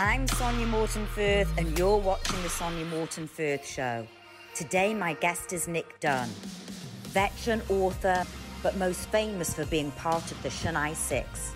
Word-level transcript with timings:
I'm 0.00 0.28
Sonia 0.28 0.64
Morton 0.64 1.06
Firth, 1.06 1.52
and 1.58 1.76
you're 1.76 1.96
watching 1.96 2.40
The 2.44 2.48
Sonia 2.48 2.84
Morton 2.84 3.26
Firth 3.26 3.66
Show. 3.66 4.06
Today, 4.54 4.94
my 4.94 5.14
guest 5.14 5.52
is 5.52 5.66
Nick 5.66 5.98
Dunn, 5.98 6.28
veteran 7.08 7.60
author, 7.68 8.24
but 8.62 8.76
most 8.76 9.08
famous 9.08 9.54
for 9.54 9.66
being 9.66 9.90
part 9.90 10.30
of 10.30 10.40
the 10.44 10.50
Chennai 10.50 10.94
Six. 10.94 11.52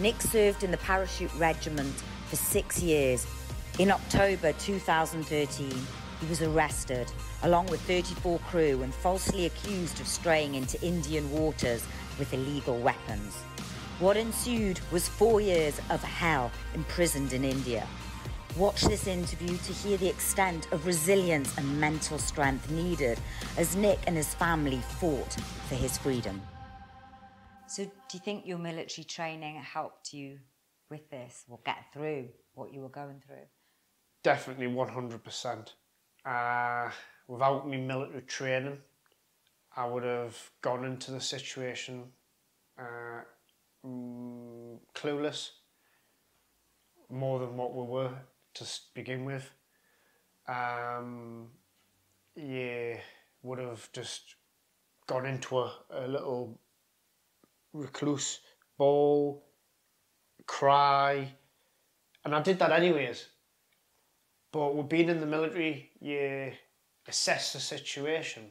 Nick 0.00 0.20
served 0.20 0.64
in 0.64 0.72
the 0.72 0.78
Parachute 0.78 1.32
Regiment 1.36 1.94
for 2.26 2.34
six 2.34 2.82
years. 2.82 3.24
In 3.78 3.92
October 3.92 4.52
2013, 4.54 5.70
he 5.70 6.26
was 6.26 6.42
arrested, 6.42 7.12
along 7.44 7.66
with 7.66 7.80
34 7.82 8.40
crew, 8.50 8.82
and 8.82 8.92
falsely 8.92 9.46
accused 9.46 10.00
of 10.00 10.08
straying 10.08 10.56
into 10.56 10.82
Indian 10.82 11.30
waters 11.30 11.86
with 12.18 12.34
illegal 12.34 12.78
weapons. 12.78 13.44
What 14.00 14.16
ensued 14.16 14.80
was 14.90 15.06
four 15.06 15.42
years 15.42 15.78
of 15.90 16.02
hell 16.02 16.50
imprisoned 16.72 17.34
in 17.34 17.44
India. 17.44 17.86
Watch 18.56 18.80
this 18.80 19.06
interview 19.06 19.54
to 19.58 19.72
hear 19.74 19.98
the 19.98 20.08
extent 20.08 20.72
of 20.72 20.86
resilience 20.86 21.54
and 21.58 21.78
mental 21.78 22.16
strength 22.16 22.70
needed 22.70 23.20
as 23.58 23.76
Nick 23.76 23.98
and 24.06 24.16
his 24.16 24.32
family 24.32 24.80
fought 24.98 25.34
for 25.68 25.74
his 25.74 25.98
freedom. 25.98 26.40
So, 27.66 27.84
do 27.84 27.90
you 28.14 28.20
think 28.20 28.46
your 28.46 28.56
military 28.56 29.04
training 29.04 29.56
helped 29.56 30.14
you 30.14 30.38
with 30.88 31.10
this 31.10 31.44
or 31.46 31.58
get 31.66 31.92
through 31.92 32.30
what 32.54 32.72
you 32.72 32.80
were 32.80 32.88
going 32.88 33.20
through? 33.26 33.44
Definitely 34.22 34.68
100%. 34.68 35.68
Uh, 36.24 36.90
without 37.28 37.68
me 37.68 37.76
military 37.76 38.22
training, 38.22 38.78
I 39.76 39.84
would 39.84 40.04
have 40.04 40.38
gone 40.62 40.86
into 40.86 41.10
the 41.10 41.20
situation 41.20 42.04
uh, 42.78 43.24
mm, 43.86 44.78
clueless 44.94 45.50
more 47.08 47.38
than 47.38 47.56
what 47.56 47.74
we 47.74 47.82
were 47.82 48.12
to 48.54 48.64
begin 48.94 49.24
with. 49.24 49.50
Um, 50.48 51.48
yeah, 52.36 52.96
would 53.42 53.58
have 53.58 53.90
just 53.92 54.34
gone 55.06 55.26
into 55.26 55.58
a, 55.58 55.72
a 55.90 56.06
little 56.06 56.58
recluse 57.72 58.40
ball, 58.78 59.44
cry, 60.46 61.28
and 62.24 62.34
I 62.34 62.42
did 62.42 62.58
that 62.58 62.72
anyways. 62.72 63.26
But 64.52 64.74
with 64.74 64.88
being 64.88 65.08
in 65.08 65.20
the 65.20 65.26
military, 65.26 65.90
you 66.00 66.52
assess 67.06 67.52
the 67.52 67.60
situation, 67.60 68.44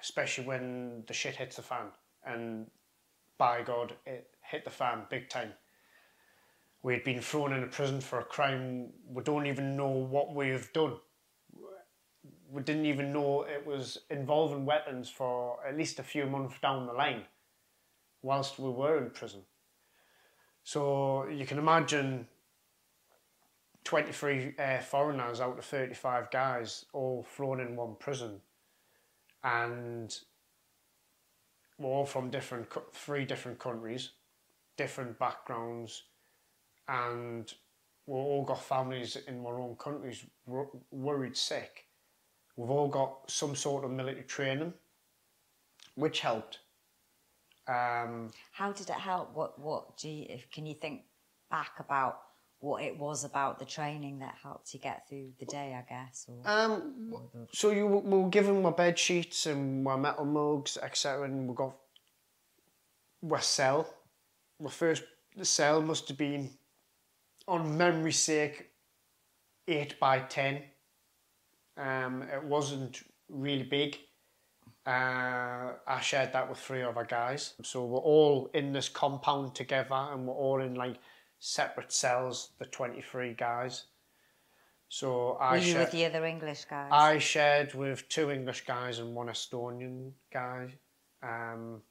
especially 0.00 0.44
when 0.44 1.04
the 1.06 1.14
shit 1.14 1.36
hits 1.36 1.56
the 1.56 1.62
fan. 1.62 1.86
And 2.24 2.70
by 3.38 3.62
God, 3.62 3.94
it 4.06 4.28
hit 4.50 4.64
the 4.64 4.70
fan 4.70 5.02
big 5.10 5.28
time. 5.28 5.52
We 6.82 6.94
had 6.94 7.04
been 7.04 7.20
thrown 7.20 7.52
in 7.52 7.62
a 7.62 7.66
prison 7.66 8.00
for 8.00 8.20
a 8.20 8.24
crime 8.24 8.92
we 9.06 9.22
don't 9.22 9.46
even 9.46 9.76
know 9.76 9.88
what 9.88 10.34
we've 10.34 10.72
done. 10.72 10.96
We 12.50 12.62
didn't 12.62 12.86
even 12.86 13.12
know 13.12 13.42
it 13.42 13.64
was 13.66 13.98
involving 14.10 14.66
weapons 14.66 15.08
for 15.08 15.58
at 15.66 15.76
least 15.76 15.98
a 15.98 16.02
few 16.02 16.26
months 16.26 16.56
down 16.60 16.86
the 16.86 16.92
line, 16.92 17.22
whilst 18.22 18.58
we 18.58 18.70
were 18.70 18.98
in 18.98 19.10
prison. 19.10 19.42
So 20.64 21.28
you 21.28 21.46
can 21.46 21.58
imagine 21.58 22.26
23 23.84 24.54
uh, 24.58 24.78
foreigners 24.80 25.40
out 25.40 25.58
of 25.58 25.64
35 25.64 26.30
guys 26.30 26.84
all 26.92 27.26
thrown 27.36 27.60
in 27.60 27.76
one 27.76 27.96
prison 27.98 28.40
and 29.42 30.14
we're 31.78 31.88
all 31.88 32.04
from 32.04 32.30
different 32.30 32.68
three 32.92 33.24
different 33.24 33.58
countries 33.58 34.10
different 34.80 35.18
backgrounds 35.18 36.04
and 36.88 37.52
we've 38.06 38.16
all 38.16 38.44
got 38.44 38.64
families 38.64 39.18
in 39.28 39.44
our 39.44 39.60
own 39.60 39.76
countries 39.76 40.24
worried 40.90 41.36
sick 41.36 41.84
we've 42.56 42.70
all 42.70 42.88
got 42.88 43.30
some 43.30 43.54
sort 43.54 43.84
of 43.84 43.90
military 43.90 44.24
training 44.24 44.72
which 45.96 46.20
helped 46.20 46.60
um, 47.68 48.30
how 48.52 48.72
did 48.72 48.88
it 48.88 49.00
help 49.10 49.34
what 49.34 49.58
what 49.58 49.98
do 49.98 50.08
you 50.08 50.38
can 50.50 50.64
you 50.64 50.74
think 50.74 51.02
back 51.50 51.72
about 51.78 52.22
what 52.60 52.82
it 52.82 52.98
was 52.98 53.24
about 53.24 53.58
the 53.58 53.66
training 53.66 54.20
that 54.20 54.34
helped 54.42 54.72
you 54.72 54.80
get 54.80 55.08
through 55.08 55.30
the 55.38 55.46
day, 55.46 55.74
I 55.74 55.82
guess. 55.88 56.26
Or, 56.28 56.42
um, 56.44 57.10
or 57.10 57.22
the... 57.32 57.46
So 57.54 57.70
you 57.70 57.86
we 57.86 58.18
were 58.18 58.28
given 58.28 58.60
my 58.60 58.70
bed 58.70 58.98
sheets 58.98 59.46
and 59.46 59.82
my 59.82 59.96
metal 59.96 60.26
mugs, 60.26 60.76
etc., 60.76 61.24
and 61.24 61.48
we 61.48 61.54
got 61.54 61.74
cell. 63.42 63.88
My 64.60 64.70
first 64.70 65.04
cell 65.42 65.80
must 65.80 66.08
have 66.08 66.18
been, 66.18 66.50
on 67.48 67.76
memory's 67.76 68.18
sake, 68.18 68.70
eight 69.66 69.98
by 69.98 70.20
ten. 70.20 70.62
Um, 71.76 72.22
it 72.22 72.44
wasn't 72.44 73.02
really 73.28 73.62
big. 73.62 73.98
Uh, 74.86 75.72
I 75.86 76.00
shared 76.00 76.32
that 76.32 76.48
with 76.48 76.58
three 76.58 76.82
other 76.82 77.04
guys. 77.04 77.54
So 77.62 77.84
we're 77.84 77.98
all 77.98 78.50
in 78.54 78.72
this 78.72 78.88
compound 78.88 79.54
together, 79.54 79.94
and 79.94 80.26
we're 80.26 80.34
all 80.34 80.60
in 80.60 80.74
like 80.74 80.96
separate 81.38 81.92
cells, 81.92 82.50
the 82.58 82.66
23 82.66 83.34
guys. 83.34 83.84
So 84.88 85.32
I 85.40 85.52
Were 85.52 85.58
you 85.58 85.76
with 85.76 85.92
the 85.92 86.04
other 86.06 86.24
English 86.26 86.64
guys? 86.64 86.90
I 86.92 87.18
shared 87.18 87.74
with 87.74 88.08
two 88.08 88.30
English 88.30 88.66
guys 88.66 88.98
and 88.98 89.14
one 89.14 89.28
Estonian 89.28 90.12
guy. 90.32 90.74
Um, 91.22 91.82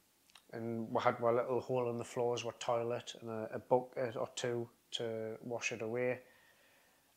and 0.54 0.90
we 0.90 1.02
had 1.02 1.20
a 1.20 1.32
little 1.32 1.62
hole 1.62 1.90
in 1.90 1.98
the 1.98 2.04
floors 2.04 2.44
with 2.44 2.58
toilet 2.60 3.14
and 3.22 3.30
a, 3.30 3.50
a 3.54 3.60
bucket 3.60 4.16
or 4.16 4.30
two 4.36 4.68
to 4.92 5.36
wash 5.42 5.72
it 5.72 5.82
away. 5.82 6.20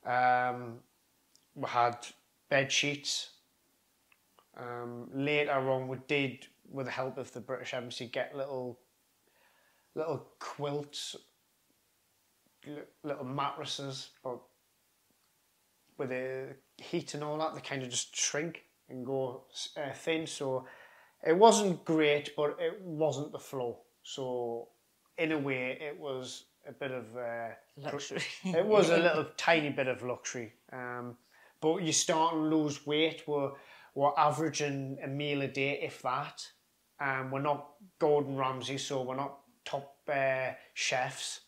Um, 0.04 0.78
we 1.54 1.69
had 1.69 1.97
bed 2.50 2.70
sheets. 2.70 3.31
Um, 4.56 5.09
later 5.15 5.70
on, 5.70 5.88
we 5.88 5.97
did, 6.06 6.47
with 6.70 6.87
the 6.87 6.93
help 6.93 7.16
of 7.16 7.32
the 7.32 7.41
British 7.41 7.72
Embassy, 7.72 8.06
get 8.06 8.37
little 8.37 8.78
little 9.94 10.26
quilts 10.38 11.16
little 13.03 13.25
mattresses, 13.25 14.10
but 14.22 14.41
with 15.99 16.10
the 16.10 16.54
heat 16.78 17.14
and 17.14 17.25
all 17.25 17.38
that, 17.38 17.54
they 17.54 17.60
kind 17.60 17.82
of 17.82 17.91
just 17.91 18.16
shrink 18.16 18.64
and 18.88 19.04
go 19.04 19.44
uh, 19.76 19.93
thin. 19.94 20.26
So 20.26 20.66
it 21.24 21.36
wasn't 21.36 21.84
great, 21.84 22.34
but 22.36 22.56
it 22.58 22.80
wasn't 22.82 23.32
the 23.32 23.38
flow. 23.38 23.78
So 24.02 24.68
in 25.18 25.32
a 25.32 25.38
way, 25.38 25.78
it 25.80 25.98
was 25.98 26.44
a 26.66 26.72
bit 26.72 26.90
of 26.90 27.16
uh, 27.16 27.50
luxury. 27.76 28.22
it 28.44 28.64
was 28.64 28.90
a 28.90 28.96
little 28.96 29.26
tiny 29.36 29.70
bit 29.70 29.88
of 29.88 30.02
luxury. 30.02 30.52
Um, 30.72 31.16
but 31.60 31.82
you 31.82 31.92
start 31.92 32.32
to 32.32 32.38
lose 32.38 32.86
weight. 32.86 33.22
We're, 33.26 33.52
we're 33.94 34.12
averaging 34.16 34.98
a 35.02 35.06
meal 35.06 35.42
a 35.42 35.48
day, 35.48 35.80
if 35.82 36.02
that. 36.02 36.46
Um, 37.00 37.30
we're 37.30 37.40
not 37.40 37.68
Gordon 37.98 38.36
Ramsay, 38.36 38.78
so 38.78 39.02
we're 39.02 39.16
not 39.16 39.38
top 39.64 39.96
uh, 40.08 40.52
chefs. 40.74 41.40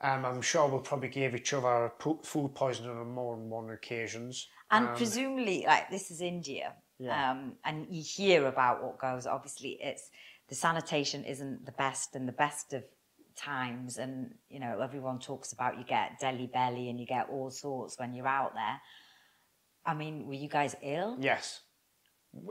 Um, 0.00 0.24
I'm 0.24 0.42
sure 0.42 0.66
we 0.66 0.82
probably 0.82 1.08
gave 1.08 1.34
each 1.34 1.52
other 1.52 1.92
food 2.22 2.54
poisoning 2.54 2.90
on 2.98 3.10
more 3.12 3.36
than 3.36 3.48
one 3.48 3.70
occasions. 3.70 4.48
And 4.70 4.88
um, 4.88 4.96
presumably, 4.96 5.64
like 5.66 5.90
this 5.90 6.10
is 6.10 6.20
India, 6.20 6.74
yeah. 7.02 7.30
um, 7.30 7.52
and 7.64 7.86
you 7.90 8.02
hear 8.02 8.46
about 8.46 8.82
what 8.82 8.98
goes. 8.98 9.26
Obviously, 9.26 9.78
it's 9.80 10.10
the 10.48 10.54
sanitation 10.54 11.24
isn't 11.24 11.66
the 11.66 11.72
best 11.72 12.14
and 12.14 12.26
the 12.28 12.32
best 12.32 12.72
of 12.72 12.84
times, 13.36 13.98
and 13.98 14.34
you 14.48 14.60
know 14.60 14.80
everyone 14.80 15.18
talks 15.18 15.52
about 15.52 15.78
you 15.78 15.84
get 15.84 16.18
Delhi 16.20 16.46
belly 16.46 16.88
and 16.88 16.98
you 17.00 17.06
get 17.06 17.28
all 17.30 17.50
sorts 17.50 17.98
when 17.98 18.14
you're 18.14 18.28
out 18.28 18.54
there. 18.54 18.80
I 19.84 19.94
mean, 19.94 20.26
were 20.26 20.34
you 20.34 20.48
guys 20.48 20.76
ill? 20.82 21.16
Yes, 21.20 21.60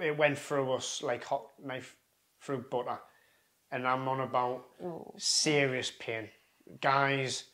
it 0.01 0.17
went 0.17 0.37
through 0.37 0.73
us 0.73 1.01
like 1.01 1.23
hot 1.23 1.45
knife 1.63 1.95
through 2.41 2.65
butter, 2.69 2.99
and 3.71 3.87
I'm 3.87 4.07
on 4.07 4.21
about 4.21 4.65
Ooh. 4.83 5.13
serious 5.17 5.91
pain 5.99 6.29
guys 6.79 7.45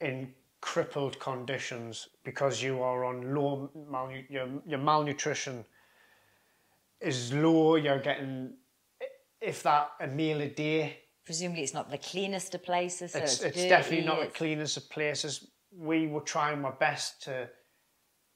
in 0.00 0.32
crippled 0.60 1.18
conditions 1.18 2.08
because 2.24 2.62
you 2.62 2.82
are 2.82 3.04
on 3.04 3.34
low 3.34 3.70
mal 3.88 4.10
your, 4.28 4.48
your 4.66 4.78
malnutrition 4.78 5.64
is 7.00 7.32
low 7.32 7.76
you're 7.76 7.98
getting 7.98 8.54
if 9.40 9.62
that 9.62 9.92
a 10.00 10.06
meal 10.06 10.40
a 10.40 10.48
day. 10.48 10.98
Presumably 11.24 11.62
it's 11.62 11.74
not 11.74 11.90
the 11.90 11.98
cleanest 11.98 12.54
of 12.54 12.62
places 12.62 13.12
so 13.12 13.18
it's, 13.18 13.40
it's, 13.40 13.56
it's 13.56 13.68
definitely 13.68 14.06
not 14.06 14.20
the 14.20 14.26
cleanest 14.26 14.76
of 14.76 14.90
places. 14.90 15.50
We 15.72 16.08
were 16.08 16.20
trying 16.20 16.64
our 16.64 16.72
best 16.72 17.22
to 17.24 17.48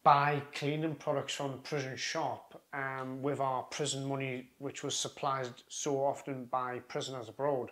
buy 0.04 0.42
cleaning 0.54 0.94
products 0.94 1.34
from 1.34 1.52
the 1.52 1.56
prison 1.58 1.96
shop 1.96 2.62
um, 2.72 3.22
with 3.22 3.40
our 3.40 3.62
prison 3.64 4.06
money 4.06 4.50
which 4.58 4.84
was 4.84 4.94
supplied 4.94 5.48
so 5.68 5.96
often 5.96 6.44
by 6.50 6.78
prisoners 6.80 7.28
abroad 7.28 7.70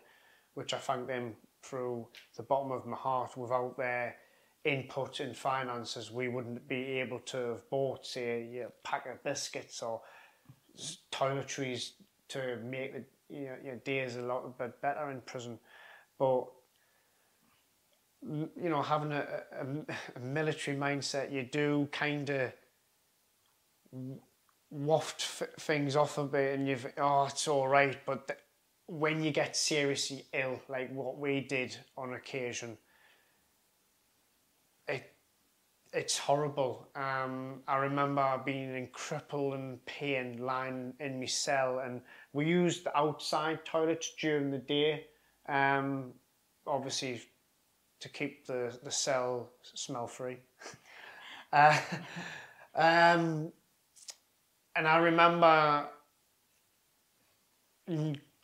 which 0.54 0.74
I 0.74 0.78
thank 0.78 1.06
them 1.06 1.34
through 1.62 2.08
the 2.36 2.42
bottom 2.42 2.72
of 2.72 2.84
my 2.86 2.96
heart. 2.96 3.36
Without 3.36 3.76
their 3.78 4.16
input 4.64 5.20
in 5.20 5.34
finances 5.34 6.10
we 6.10 6.28
wouldn't 6.28 6.66
be 6.68 7.00
able 7.00 7.20
to 7.20 7.36
have 7.36 7.70
bought 7.70 8.06
say 8.06 8.62
a 8.64 8.68
pack 8.86 9.06
of 9.06 9.22
biscuits 9.22 9.82
or 9.82 10.00
toiletries 11.10 11.92
to 12.28 12.58
make 12.64 12.94
the 12.94 13.04
you 13.28 13.46
know, 13.46 13.56
your 13.64 13.76
days 13.76 14.16
a 14.16 14.22
lot 14.22 14.58
bit 14.58 14.80
better 14.80 15.10
in 15.10 15.20
prison 15.22 15.58
but 16.18 16.46
you 18.24 18.70
know, 18.70 18.82
having 18.82 19.12
a, 19.12 19.26
a, 19.60 19.66
a 20.16 20.20
military 20.24 20.76
mindset, 20.76 21.32
you 21.32 21.42
do 21.42 21.88
kind 21.90 22.30
of 22.30 22.52
waft 24.70 25.22
things 25.60 25.96
off 25.96 26.18
a 26.18 26.24
bit 26.24 26.58
and 26.58 26.68
you've, 26.68 26.86
oh, 26.98 27.26
it's 27.26 27.48
all 27.48 27.68
right. 27.68 27.98
But 28.06 28.38
when 28.86 29.22
you 29.22 29.32
get 29.32 29.56
seriously 29.56 30.24
ill, 30.32 30.60
like 30.68 30.92
what 30.92 31.18
we 31.18 31.40
did 31.40 31.76
on 31.96 32.14
occasion, 32.14 32.78
it 34.88 35.12
it's 35.92 36.16
horrible. 36.16 36.88
Um, 36.94 37.62
I 37.68 37.76
remember 37.76 38.40
being 38.44 38.74
in 38.74 38.88
cripple 38.88 39.54
and 39.54 39.84
pain, 39.84 40.38
lying 40.38 40.94
in 41.00 41.20
my 41.20 41.26
cell, 41.26 41.80
and 41.80 42.00
we 42.32 42.46
used 42.46 42.84
the 42.84 42.96
outside 42.96 43.64
toilets 43.64 44.12
during 44.18 44.50
the 44.50 44.58
day. 44.58 45.06
Um, 45.48 46.12
obviously, 46.66 47.22
to 48.00 48.08
keep 48.08 48.46
the, 48.46 48.76
the 48.82 48.90
cell 48.90 49.50
smell 49.62 50.06
free. 50.06 50.38
uh, 51.52 51.78
um, 52.74 53.52
and 54.74 54.88
I 54.88 54.96
remember 54.96 55.88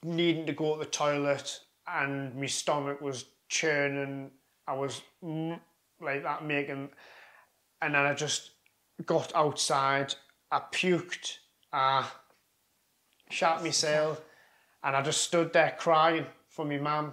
needing 0.04 0.46
to 0.46 0.52
go 0.52 0.74
to 0.74 0.80
the 0.80 0.90
toilet 0.90 1.60
and 1.86 2.34
my 2.36 2.46
stomach 2.46 3.00
was 3.00 3.24
churning. 3.48 4.30
I 4.66 4.74
was 4.74 5.00
like 5.22 6.22
that 6.22 6.44
making, 6.44 6.90
and 7.82 7.94
then 7.94 8.04
I 8.04 8.14
just 8.14 8.50
got 9.04 9.34
outside. 9.34 10.14
I 10.50 10.60
puked. 10.72 11.38
I 11.72 12.06
shat 13.30 13.62
myself, 13.62 14.20
and 14.82 14.96
I 14.96 15.02
just 15.02 15.22
stood 15.22 15.52
there 15.52 15.76
crying 15.78 16.26
for 16.48 16.64
my 16.64 16.78
mum. 16.78 17.12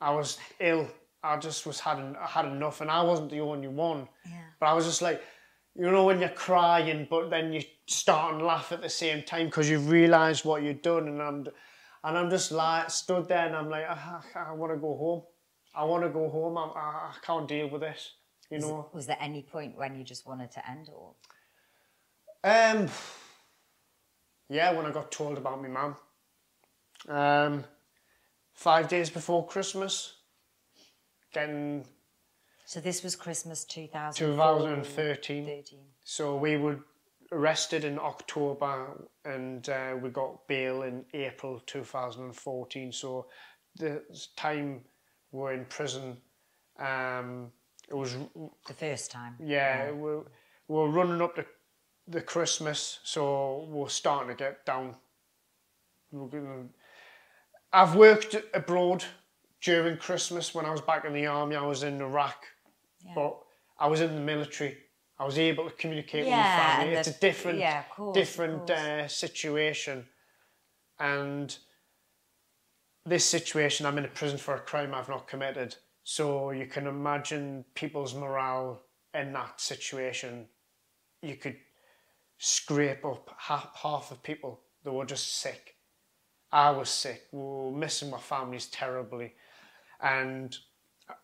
I 0.00 0.10
was 0.10 0.38
ill. 0.58 0.88
I 1.22 1.36
just 1.36 1.66
was 1.66 1.78
had 1.78 1.98
I 1.98 2.26
had 2.26 2.46
enough, 2.46 2.80
and 2.80 2.90
I 2.90 3.02
wasn't 3.02 3.30
the 3.30 3.40
only 3.40 3.68
one. 3.68 4.08
Yeah. 4.28 4.42
But 4.58 4.66
I 4.66 4.72
was 4.74 4.84
just 4.84 5.02
like, 5.02 5.22
you 5.74 5.90
know, 5.90 6.04
when 6.04 6.20
you're 6.20 6.28
crying, 6.30 7.06
but 7.08 7.30
then 7.30 7.52
you 7.52 7.62
start 7.86 8.34
and 8.34 8.42
laugh 8.42 8.72
at 8.72 8.82
the 8.82 8.88
same 8.88 9.22
time 9.22 9.46
because 9.46 9.70
you've 9.70 9.88
realised 9.90 10.44
what 10.44 10.62
you've 10.62 10.82
done, 10.82 11.08
and 11.08 11.22
I'm, 11.22 11.46
and 12.04 12.18
I'm 12.18 12.30
just 12.30 12.50
like 12.50 12.90
stood 12.90 13.28
there, 13.28 13.46
and 13.46 13.54
I'm 13.54 13.70
like, 13.70 13.84
ah, 13.88 14.22
I, 14.34 14.50
I 14.50 14.52
want 14.52 14.72
to 14.72 14.78
go 14.78 14.96
home. 14.96 15.22
I 15.74 15.84
want 15.84 16.02
to 16.02 16.10
go 16.10 16.28
home. 16.28 16.58
I, 16.58 16.62
I 16.76 17.14
can't 17.22 17.48
deal 17.48 17.70
with 17.70 17.80
this. 17.82 18.12
You 18.52 18.58
was, 18.58 18.66
know. 18.66 18.88
Was 18.92 19.06
there 19.06 19.16
any 19.18 19.42
point 19.42 19.76
when 19.78 19.96
you 19.96 20.04
just 20.04 20.26
wanted 20.26 20.50
to 20.52 20.70
end 20.70 20.90
or? 20.94 21.14
Um. 22.44 22.88
Yeah, 24.48 24.72
when 24.72 24.84
I 24.84 24.90
got 24.90 25.10
told 25.10 25.38
about 25.38 25.62
my 25.62 25.68
mum. 25.68 25.96
Um, 27.08 27.64
five 28.52 28.88
days 28.88 29.08
before 29.08 29.46
Christmas, 29.46 30.16
getting 31.32 31.86
So 32.66 32.80
this 32.80 33.02
was 33.02 33.16
Christmas 33.16 33.64
2013. 33.64 34.36
2013. 34.36 35.78
So 36.04 36.36
we 36.36 36.58
were 36.58 36.80
arrested 37.32 37.84
in 37.84 37.98
October 37.98 39.08
and 39.24 39.66
uh, 39.70 39.96
we 40.00 40.10
got 40.10 40.46
bail 40.46 40.82
in 40.82 41.06
April 41.14 41.60
2014. 41.66 42.92
So 42.92 43.26
the 43.76 44.02
time 44.36 44.82
we're 45.30 45.54
in 45.54 45.64
prison, 45.64 46.18
um, 46.78 47.50
it 47.88 47.94
was 47.94 48.16
The 48.66 48.74
first 48.74 49.10
time. 49.10 49.36
yeah, 49.40 49.90
We're, 49.90 50.22
we're 50.68 50.88
running 50.88 51.20
up 51.20 51.34
to 51.36 51.44
the 52.08 52.20
Christmas, 52.20 52.98
so 53.04 53.66
we're 53.70 53.88
starting 53.88 54.28
to 54.28 54.34
get 54.34 54.64
down. 54.66 54.96
I've 57.72 57.94
worked 57.94 58.36
abroad 58.54 59.04
during 59.60 59.96
Christmas 59.96 60.54
when 60.54 60.66
I 60.66 60.70
was 60.70 60.80
back 60.80 61.04
in 61.04 61.12
the 61.12 61.26
army. 61.26 61.56
I 61.56 61.64
was 61.66 61.82
in 61.82 62.00
Iraq, 62.00 62.44
Yeah. 63.04 63.12
but 63.14 63.38
I 63.78 63.86
was 63.86 64.00
in 64.00 64.14
the 64.14 64.20
military. 64.20 64.76
I 65.18 65.24
was 65.24 65.38
able 65.38 65.64
to 65.70 65.76
communicate 65.76 66.24
with 66.24 66.32
my 66.34 66.42
family. 66.42 66.94
It's 66.94 67.08
a 67.08 67.18
different, 67.20 67.58
yeah, 67.58 67.84
course, 67.84 68.14
different 68.16 68.68
uh, 68.70 69.06
situation, 69.08 70.06
and 70.98 71.56
this 73.06 73.24
situation, 73.24 73.86
I'm 73.86 73.98
in 73.98 74.04
a 74.04 74.08
prison 74.08 74.38
for 74.38 74.54
a 74.54 74.60
crime 74.60 74.94
I've 74.94 75.08
not 75.08 75.26
committed. 75.28 75.76
So 76.04 76.50
you 76.50 76.66
can 76.66 76.86
imagine 76.86 77.64
people's 77.74 78.14
morale 78.14 78.82
in 79.14 79.32
that 79.32 79.60
situation. 79.60 80.46
You 81.22 81.36
could 81.36 81.56
scrape 82.38 83.04
up 83.04 83.34
half, 83.38 83.70
half 83.82 84.10
of 84.10 84.22
people 84.22 84.60
that 84.82 84.92
were 84.92 85.04
just 85.04 85.40
sick. 85.40 85.76
I 86.50 86.70
was 86.70 86.90
sick. 86.90 87.28
We 87.32 87.40
were 87.40 87.70
missing 87.70 88.10
my 88.10 88.18
families 88.18 88.66
terribly, 88.66 89.34
and 90.00 90.54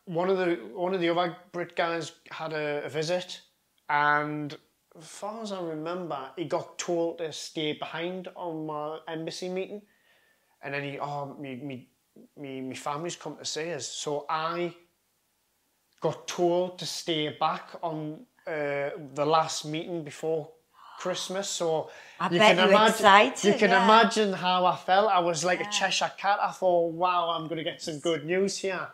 one 0.07 0.31
of 0.31 0.39
the 0.39 0.55
one 0.73 0.95
of 0.95 1.01
the 1.01 1.11
other 1.11 1.37
Brit 1.53 1.77
guys 1.77 2.13
had 2.31 2.53
a, 2.53 2.85
a 2.85 2.89
visit, 2.89 3.43
and 3.91 4.57
as 4.97 5.07
far 5.07 5.43
as 5.43 5.53
I 5.53 5.61
remember, 5.61 6.31
he 6.37 6.45
got 6.45 6.79
told 6.79 7.19
to 7.19 7.31
stay 7.33 7.75
behind 7.75 8.29
on 8.37 8.67
my 8.67 9.01
embassy 9.07 9.49
meeting, 9.49 9.83
and 10.63 10.73
then 10.73 10.83
he 10.83 10.99
oh 10.99 11.37
me 11.39 11.57
me 11.57 11.89
me 12.37 12.61
me 12.61 12.75
family's 12.75 13.17
come 13.17 13.37
to 13.37 13.45
see 13.45 13.73
us, 13.73 13.87
so 13.87 14.27
I 14.29 14.75
got 16.01 16.27
told 16.29 16.79
to 16.79 16.87
stay 16.87 17.29
back 17.41 17.71
on 17.83 18.21
uh, 18.47 18.91
the 19.15 19.27
last 19.27 19.65
meeting 19.65 20.05
before 20.05 20.51
Christmas. 20.99 21.49
So 21.49 21.91
I 22.21 22.29
bet 22.29 22.57
you 22.57 22.67
were 22.75 22.87
excited, 22.89 23.45
You 23.45 23.59
can 23.59 23.71
yeah. 23.71 23.85
imagine 23.85 24.33
how 24.33 24.65
I 24.67 24.77
felt. 24.77 25.11
I 25.11 25.21
was 25.21 25.45
like 25.45 25.61
Yeah. 25.61 25.69
a 25.69 25.73
Cheshire 25.73 26.13
cat. 26.17 26.39
I 26.43 26.51
thought, 26.53 26.93
wow, 26.93 27.31
I'm 27.31 27.45
going 27.49 27.59
to 27.59 27.65
get 27.65 27.81
some 27.83 27.99
good 28.01 28.25
news 28.25 28.59
here. 28.59 28.89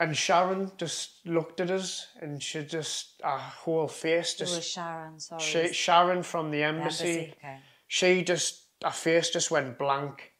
And 0.00 0.16
Sharon 0.16 0.72
just 0.76 1.24
looked 1.24 1.60
at 1.60 1.70
us, 1.70 2.08
and 2.20 2.42
she 2.42 2.64
just 2.64 3.20
her 3.22 3.38
whole 3.38 3.86
face 3.88 4.32
Who 4.32 4.38
just 4.40 4.56
was 4.56 4.66
Sharon? 4.66 5.20
Sorry. 5.20 5.40
she, 5.40 5.72
Sharon 5.72 6.22
from 6.24 6.50
the 6.50 6.58
The 6.58 6.64
embassy. 6.64 7.04
embassy, 7.08 7.34
Okay. 7.38 7.58
She 7.86 8.24
just 8.24 8.62
her 8.82 8.90
face 8.90 9.30
just 9.30 9.50
went 9.52 9.78
blank. 9.78 10.32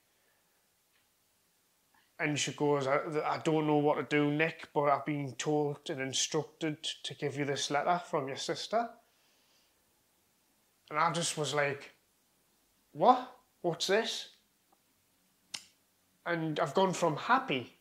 And 2.24 2.38
she 2.38 2.52
goes, 2.52 2.86
I, 2.86 3.00
I 3.26 3.38
don't 3.44 3.66
know 3.66 3.76
what 3.76 3.96
to 3.96 4.02
do, 4.02 4.30
Nick, 4.30 4.68
but 4.72 4.84
I've 4.84 5.04
been 5.04 5.34
told 5.34 5.90
and 5.90 6.00
instructed 6.00 6.82
to 7.02 7.12
give 7.12 7.36
you 7.36 7.44
this 7.44 7.70
letter 7.70 8.00
from 8.02 8.28
your 8.28 8.38
sister. 8.38 8.88
And 10.88 10.98
I 10.98 11.12
just 11.12 11.36
was 11.36 11.52
like, 11.52 11.94
what? 12.92 13.30
What's 13.60 13.88
this? 13.88 14.30
And 16.24 16.58
I've 16.58 16.72
gone 16.72 16.94
from 16.94 17.18
happy 17.18 17.76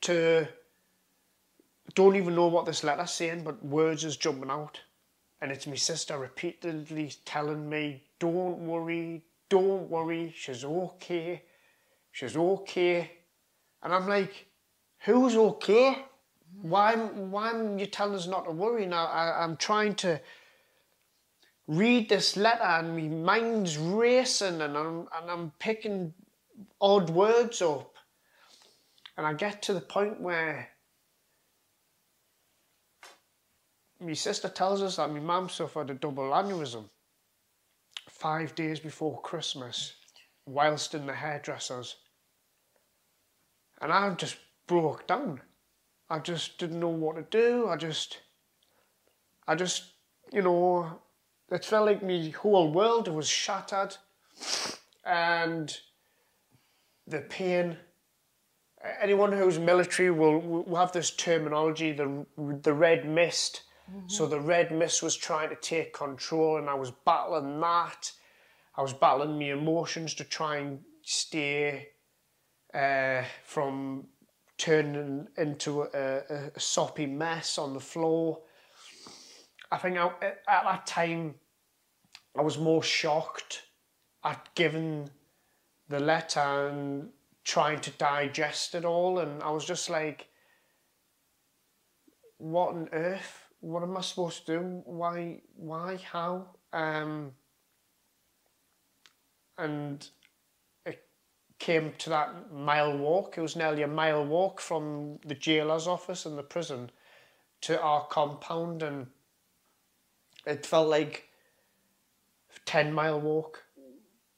to 0.00 0.48
don't 1.94 2.16
even 2.16 2.34
know 2.34 2.48
what 2.48 2.66
this 2.66 2.82
letter's 2.82 3.12
saying, 3.12 3.44
but 3.44 3.64
words 3.64 4.02
is 4.02 4.16
jumping 4.16 4.50
out. 4.50 4.80
And 5.40 5.52
it's 5.52 5.68
my 5.68 5.76
sister 5.76 6.18
repeatedly 6.18 7.12
telling 7.24 7.70
me, 7.70 8.02
don't 8.18 8.58
worry, 8.66 9.22
don't 9.48 9.88
worry, 9.88 10.34
she's 10.36 10.64
okay, 10.64 11.44
she's 12.10 12.36
okay. 12.36 13.12
And 13.82 13.94
I'm 13.94 14.08
like, 14.08 14.46
who's 15.00 15.36
okay? 15.36 16.04
Why, 16.62 16.96
why 16.96 17.52
are 17.52 17.78
you 17.78 17.86
telling 17.86 18.14
us 18.14 18.26
not 18.26 18.44
to 18.46 18.50
worry 18.50 18.86
now? 18.86 19.06
I, 19.06 19.44
I'm 19.44 19.56
trying 19.56 19.94
to 19.96 20.20
read 21.66 22.08
this 22.08 22.36
letter 22.36 22.62
and 22.62 22.96
my 22.96 23.38
mind's 23.38 23.76
racing 23.76 24.62
and 24.62 24.76
I'm, 24.76 25.08
and 25.16 25.30
I'm 25.30 25.52
picking 25.58 26.14
odd 26.80 27.10
words 27.10 27.62
up. 27.62 27.94
And 29.16 29.26
I 29.26 29.34
get 29.34 29.62
to 29.62 29.74
the 29.74 29.80
point 29.80 30.20
where 30.20 30.70
my 34.00 34.12
sister 34.12 34.48
tells 34.48 34.82
us 34.82 34.96
that 34.96 35.10
my 35.10 35.18
mum 35.20 35.48
suffered 35.48 35.90
a 35.90 35.94
double 35.94 36.30
aneurysm 36.30 36.84
five 38.08 38.54
days 38.54 38.80
before 38.80 39.20
Christmas 39.22 39.94
whilst 40.46 40.94
in 40.94 41.06
the 41.06 41.14
hairdressers. 41.14 41.96
And 43.80 43.92
I 43.92 44.12
just 44.14 44.36
broke 44.66 45.06
down. 45.06 45.40
I 46.10 46.18
just 46.18 46.58
didn't 46.58 46.80
know 46.80 46.88
what 46.88 47.16
to 47.16 47.22
do. 47.22 47.68
I 47.68 47.76
just, 47.76 48.18
I 49.46 49.54
just, 49.54 49.92
you 50.32 50.42
know, 50.42 51.00
it 51.50 51.64
felt 51.64 51.86
like 51.86 52.02
my 52.02 52.32
whole 52.40 52.72
world 52.72 53.08
was 53.08 53.28
shattered. 53.28 53.96
And 55.04 55.74
the 57.06 57.20
pain, 57.20 57.76
anyone 59.00 59.32
who's 59.32 59.58
military 59.58 60.10
will, 60.10 60.40
will 60.40 60.76
have 60.76 60.92
this 60.92 61.10
terminology, 61.10 61.92
the, 61.92 62.26
the 62.62 62.72
red 62.72 63.08
mist. 63.08 63.62
Mm-hmm. 63.90 64.08
So 64.08 64.26
the 64.26 64.40
red 64.40 64.70
mist 64.70 65.02
was 65.02 65.16
trying 65.16 65.48
to 65.48 65.56
take 65.56 65.94
control, 65.94 66.58
and 66.58 66.68
I 66.68 66.74
was 66.74 66.92
battling 67.06 67.60
that. 67.60 68.12
I 68.76 68.82
was 68.82 68.92
battling 68.92 69.38
my 69.38 69.52
emotions 69.52 70.14
to 70.14 70.24
try 70.24 70.56
and 70.56 70.80
stay 71.02 71.88
uh, 72.74 73.22
from 73.44 74.06
turning 74.56 75.28
into 75.36 75.82
a, 75.82 76.50
a, 76.54 76.60
soppy 76.60 77.06
mess 77.06 77.58
on 77.58 77.74
the 77.74 77.80
floor. 77.80 78.40
I 79.70 79.78
think 79.78 79.96
I, 79.96 80.06
at 80.22 80.42
that 80.46 80.86
time 80.86 81.36
I 82.36 82.42
was 82.42 82.58
more 82.58 82.82
shocked 82.82 83.62
at 84.24 84.48
giving 84.54 85.10
the 85.88 86.00
letter 86.00 86.68
and 86.68 87.10
trying 87.44 87.80
to 87.80 87.90
digest 87.92 88.74
it 88.74 88.84
all, 88.84 89.20
and 89.20 89.42
I 89.42 89.50
was 89.50 89.64
just 89.64 89.88
like, 89.88 90.28
what 92.36 92.74
on 92.74 92.88
earth? 92.92 93.44
What 93.60 93.82
am 93.82 93.96
I 93.96 94.02
supposed 94.02 94.46
to 94.46 94.58
do? 94.58 94.82
Why? 94.84 95.40
Why? 95.56 95.96
How? 95.96 96.46
Um, 96.72 97.32
and 99.56 100.08
came 101.58 101.92
to 101.98 102.10
that 102.10 102.52
mile 102.52 102.96
walk. 102.96 103.36
It 103.36 103.40
was 103.40 103.56
nearly 103.56 103.82
a 103.82 103.88
mile 103.88 104.24
walk 104.24 104.60
from 104.60 105.18
the 105.24 105.34
jailer's 105.34 105.86
office 105.86 106.26
and 106.26 106.38
the 106.38 106.42
prison 106.42 106.90
to 107.62 107.80
our 107.80 108.06
compound, 108.06 108.82
and 108.82 109.08
it 110.46 110.64
felt 110.64 110.88
like 110.88 111.28
a 112.54 112.60
10 112.64 112.92
mile 112.92 113.20
walk 113.20 113.64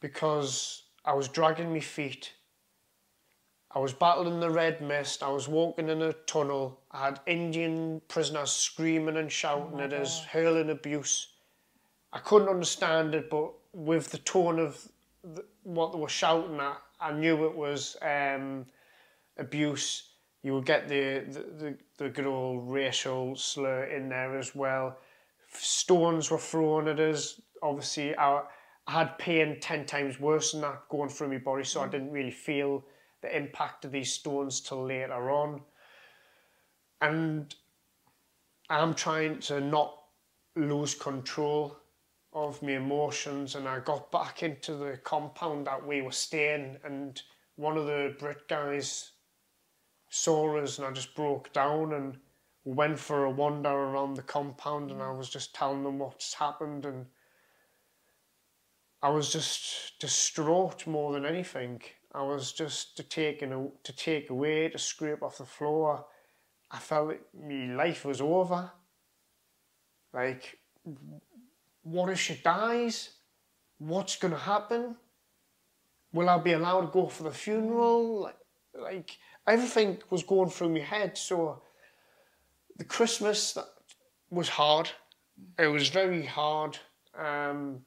because 0.00 0.84
I 1.04 1.12
was 1.12 1.28
dragging 1.28 1.72
my 1.72 1.80
feet. 1.80 2.32
I 3.72 3.78
was 3.78 3.92
battling 3.92 4.40
the 4.40 4.50
red 4.50 4.80
mist. 4.80 5.22
I 5.22 5.28
was 5.28 5.46
walking 5.46 5.88
in 5.88 6.02
a 6.02 6.12
tunnel. 6.12 6.80
I 6.90 7.04
had 7.04 7.20
Indian 7.26 8.00
prisoners 8.08 8.50
screaming 8.50 9.16
and 9.16 9.30
shouting 9.30 9.80
Oh 9.80 9.84
at 9.84 9.92
us, 9.92 10.24
hurling 10.24 10.70
abuse. 10.70 11.28
I 12.12 12.18
couldn't 12.18 12.48
understand 12.48 13.14
it, 13.14 13.30
but 13.30 13.52
with 13.72 14.10
the 14.10 14.18
tone 14.18 14.58
of 14.58 14.90
the, 15.22 15.44
what 15.62 15.92
they 15.92 15.98
were 15.98 16.08
shouting 16.08 16.58
at, 16.58 16.80
I 17.00 17.12
knew 17.12 17.46
it 17.46 17.56
was 17.56 17.96
um, 18.02 18.66
abuse. 19.38 20.10
You 20.42 20.54
would 20.54 20.66
get 20.66 20.88
the, 20.88 21.24
the, 21.26 21.40
the, 21.40 21.78
the 21.98 22.08
good 22.10 22.26
old 22.26 22.70
racial 22.70 23.36
slur 23.36 23.84
in 23.84 24.08
there 24.08 24.38
as 24.38 24.54
well. 24.54 24.98
Stones 25.52 26.30
were 26.30 26.38
thrown 26.38 26.88
at 26.88 27.00
us. 27.00 27.40
Obviously, 27.62 28.16
I, 28.16 28.42
I 28.86 28.92
had 28.92 29.18
pain 29.18 29.58
10 29.60 29.86
times 29.86 30.20
worse 30.20 30.52
than 30.52 30.60
that 30.62 30.88
going 30.88 31.08
through 31.08 31.28
my 31.28 31.38
body, 31.38 31.64
so 31.64 31.82
I 31.82 31.88
didn't 31.88 32.12
really 32.12 32.30
feel 32.30 32.84
the 33.22 33.34
impact 33.34 33.84
of 33.84 33.92
these 33.92 34.12
stones 34.12 34.60
till 34.60 34.84
later 34.84 35.30
on. 35.30 35.60
And 37.00 37.54
I'm 38.68 38.94
trying 38.94 39.40
to 39.40 39.60
not 39.60 39.96
lose 40.56 40.94
control 40.94 41.76
of 42.32 42.62
my 42.62 42.72
emotions 42.72 43.54
and 43.54 43.68
I 43.68 43.80
got 43.80 44.12
back 44.12 44.42
into 44.42 44.74
the 44.74 44.96
compound 45.02 45.66
that 45.66 45.84
we 45.86 46.00
were 46.02 46.12
staying 46.12 46.78
and 46.84 47.20
one 47.56 47.76
of 47.76 47.86
the 47.86 48.14
Brit 48.18 48.48
guys 48.48 49.12
saw 50.08 50.56
us 50.58 50.78
and 50.78 50.86
I 50.86 50.92
just 50.92 51.14
broke 51.14 51.52
down 51.52 51.92
and 51.92 52.18
we 52.64 52.72
went 52.72 52.98
for 52.98 53.24
a 53.24 53.30
wander 53.30 53.70
around 53.70 54.14
the 54.14 54.22
compound 54.22 54.90
and 54.90 55.02
I 55.02 55.10
was 55.10 55.28
just 55.28 55.54
telling 55.54 55.82
them 55.82 55.98
what's 55.98 56.34
happened 56.34 56.84
and 56.84 57.06
I 59.02 59.08
was 59.08 59.32
just 59.32 59.98
distraught 59.98 60.86
more 60.86 61.12
than 61.12 61.24
anything. 61.24 61.80
I 62.12 62.22
was 62.22 62.52
just 62.52 62.96
to 62.96 63.02
take, 63.02 63.42
in, 63.42 63.72
to 63.82 63.92
take 63.96 64.30
away, 64.30 64.68
to 64.68 64.78
scrape 64.78 65.22
off 65.22 65.38
the 65.38 65.44
floor. 65.44 66.04
I 66.70 66.78
felt 66.78 67.08
like 67.08 67.22
my 67.34 67.74
life 67.74 68.04
was 68.04 68.20
over. 68.20 68.70
Like, 70.12 70.58
what 71.82 72.10
if 72.10 72.20
she 72.20 72.34
dies? 72.36 73.10
What's 73.78 74.16
going 74.16 74.32
to 74.34 74.38
happen? 74.40 74.96
Will 76.12 76.28
I 76.28 76.38
be 76.38 76.52
allowed 76.52 76.82
to 76.82 76.86
go 76.88 77.06
for 77.06 77.22
the 77.24 77.30
funeral? 77.32 78.20
Like, 78.22 78.36
like 78.74 79.18
everything 79.46 79.98
was 80.10 80.22
going 80.22 80.50
through 80.50 80.70
my 80.70 80.80
head. 80.80 81.16
So 81.16 81.62
the 82.76 82.84
Christmas 82.84 83.52
that 83.54 83.66
was 84.30 84.48
hard. 84.48 84.90
It 85.58 85.66
was 85.68 85.88
very 85.88 86.26
hard. 86.26 86.78
Um, 87.16 87.84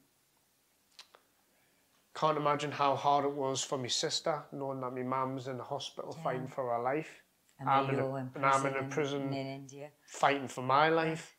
can't 2.15 2.37
imagine 2.37 2.71
how 2.71 2.95
hard 2.95 3.25
it 3.25 3.31
was 3.31 3.63
for 3.63 3.77
my 3.77 3.87
sister, 3.87 4.43
knowing 4.51 4.81
that 4.81 4.91
my 4.93 5.03
mum's 5.03 5.47
in 5.47 5.57
the 5.57 5.63
hospital 5.63 6.13
Yeah. 6.17 6.23
fighting 6.23 6.47
for 6.47 6.69
her 6.75 6.81
life, 6.81 7.21
And 7.59 7.69
I'm 7.69 7.89
in 7.89 7.99
a- 7.99 8.15
in 8.15 8.31
and 8.35 8.45
I'm 8.45 8.65
in 8.65 8.73
a 8.73 8.75
prison 8.77 8.89
prison. 8.89 9.33
in 9.33 9.47
India. 9.47 9.91
fighting 10.05 10.47
for 10.47 10.61
my 10.61 10.89
life. 10.89 11.35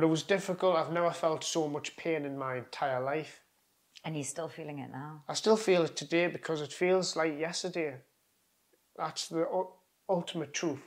But 0.00 0.06
it 0.06 0.10
was 0.10 0.22
difficult. 0.22 0.76
I've 0.76 0.94
never 0.94 1.10
felt 1.10 1.44
so 1.44 1.68
much 1.68 1.94
pain 1.94 2.24
in 2.24 2.38
my 2.38 2.56
entire 2.56 3.02
life. 3.04 3.42
And 4.02 4.14
you're 4.14 4.24
still 4.24 4.48
feeling 4.48 4.78
it 4.78 4.90
now. 4.90 5.24
I 5.28 5.34
still 5.34 5.58
feel 5.58 5.82
it 5.82 5.94
today 5.94 6.26
because 6.26 6.62
it 6.62 6.72
feels 6.72 7.16
like 7.16 7.38
yesterday. 7.38 7.96
That's 8.96 9.28
the 9.28 9.46
ultimate 10.08 10.54
truth. 10.54 10.80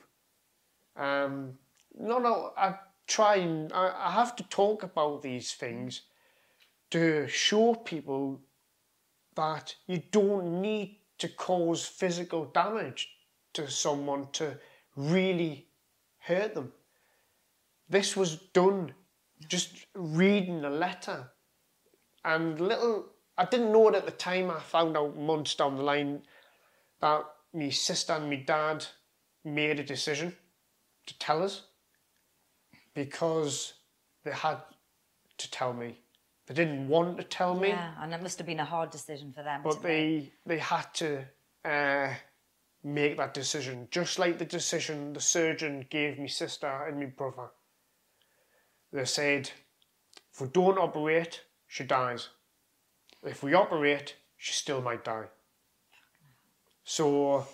Um, 0.96 1.52
no, 1.96 2.18
no, 2.18 2.54
I 2.56 2.74
try 3.06 3.36
and 3.36 3.72
I, 3.72 3.94
I 3.96 4.10
have 4.10 4.34
to 4.34 4.42
talk 4.48 4.82
about 4.82 5.22
these 5.22 5.52
things 5.52 6.00
to 6.90 7.28
show 7.28 7.76
people 7.76 8.40
that 9.36 9.76
you 9.86 10.02
don't 10.10 10.60
need 10.60 10.98
to 11.18 11.28
cause 11.28 11.86
physical 11.86 12.46
damage 12.46 13.10
to 13.52 13.70
someone 13.70 14.26
to 14.32 14.58
really 14.96 15.68
hurt 16.18 16.56
them. 16.56 16.72
This 17.88 18.16
was 18.16 18.34
done 18.52 18.92
just 19.48 19.86
reading 19.94 20.64
a 20.64 20.70
letter 20.70 21.30
and 22.24 22.60
little 22.60 23.06
I 23.36 23.44
didn't 23.46 23.72
know 23.72 23.88
it 23.88 23.96
at 23.96 24.06
the 24.06 24.12
time. 24.12 24.50
I 24.50 24.60
found 24.60 24.96
out 24.96 25.16
months 25.18 25.54
down 25.56 25.76
the 25.76 25.82
line 25.82 26.22
that 27.00 27.24
my 27.52 27.68
sister 27.68 28.12
and 28.12 28.30
my 28.30 28.36
dad 28.36 28.86
made 29.44 29.80
a 29.80 29.84
decision 29.84 30.36
to 31.06 31.18
tell 31.18 31.42
us 31.42 31.62
because 32.94 33.74
they 34.24 34.30
had 34.30 34.58
to 35.38 35.50
tell 35.50 35.72
me. 35.72 36.00
They 36.46 36.54
didn't 36.54 36.88
want 36.88 37.16
to 37.18 37.24
tell 37.24 37.54
me, 37.54 37.68
Yeah, 37.70 37.94
and 38.00 38.12
it 38.12 38.22
must 38.22 38.38
have 38.38 38.46
been 38.46 38.60
a 38.60 38.64
hard 38.64 38.90
decision 38.90 39.32
for 39.32 39.42
them. 39.42 39.62
but 39.64 39.72
to 39.72 39.76
make. 39.76 39.82
they 39.82 40.32
they 40.46 40.58
had 40.58 40.92
to 40.94 41.24
uh, 41.64 42.14
make 42.84 43.16
that 43.16 43.34
decision. 43.34 43.88
Just 43.90 44.18
like 44.18 44.38
the 44.38 44.44
decision 44.44 45.12
the 45.12 45.20
surgeon 45.20 45.86
gave 45.90 46.18
me 46.18 46.28
sister 46.28 46.68
and 46.86 46.98
my 47.00 47.06
brother. 47.06 47.48
They 48.94 49.04
said, 49.04 49.50
if 50.32 50.40
we 50.40 50.46
don't 50.48 50.78
operate, 50.78 51.42
she 51.66 51.82
dies. 51.82 52.28
If 53.24 53.42
we 53.42 53.52
operate, 53.52 54.14
she 54.36 54.52
still 54.52 54.80
might 54.80 55.04
die. 55.04 55.26
So, 56.84 57.46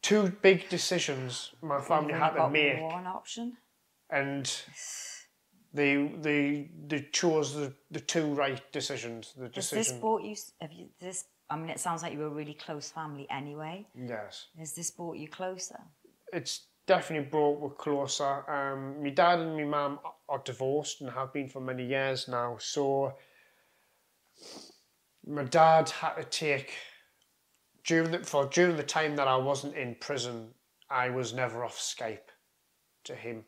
two 0.00 0.28
big 0.40 0.68
decisions 0.68 1.50
my 1.60 1.80
family 1.80 2.12
had 2.14 2.34
to 2.36 2.48
make, 2.48 2.80
One 2.80 3.06
option. 3.06 3.56
and 4.10 4.44
they 5.74 6.06
they 6.20 6.70
they 6.86 7.08
chose 7.10 7.54
the, 7.56 7.72
the 7.90 8.00
two 8.00 8.26
right 8.34 8.60
decisions. 8.70 9.34
The 9.36 9.48
decision. 9.48 9.78
Has 9.78 9.88
this 9.88 9.98
brought 9.98 10.22
you? 10.22 10.36
Have 10.60 10.72
you 10.72 10.90
this? 11.00 11.24
I 11.50 11.56
mean, 11.56 11.70
it 11.70 11.80
sounds 11.80 12.02
like 12.02 12.12
you 12.12 12.20
were 12.20 12.26
a 12.26 12.38
really 12.42 12.54
close 12.54 12.90
family 12.90 13.26
anyway. 13.28 13.86
yes. 13.96 14.46
Has 14.58 14.74
this 14.74 14.90
brought 14.92 15.16
you 15.16 15.28
closer? 15.28 15.80
it's 16.32 16.66
definitely 16.92 17.26
brought 17.30 17.64
us 17.64 17.72
closer. 17.78 18.50
Um, 18.50 19.02
my 19.02 19.08
dad 19.08 19.38
and 19.38 19.56
my 19.56 19.64
mum 19.64 19.98
are 20.28 20.42
divorced 20.44 21.00
and 21.00 21.08
have 21.10 21.32
been 21.32 21.48
for 21.48 21.60
many 21.60 21.86
years 21.86 22.28
now. 22.28 22.56
So 22.60 23.14
my 25.26 25.44
dad 25.44 25.88
had 25.88 26.16
to 26.16 26.24
take 26.24 26.74
during 27.84 28.10
the 28.10 28.18
for 28.18 28.44
during 28.44 28.76
the 28.76 28.82
time 28.82 29.16
that 29.16 29.26
I 29.26 29.36
wasn't 29.36 29.74
in 29.74 29.96
prison, 30.00 30.50
I 30.90 31.08
was 31.08 31.32
never 31.32 31.64
off 31.64 31.78
Skype 31.78 32.28
to 33.04 33.14
him. 33.14 33.44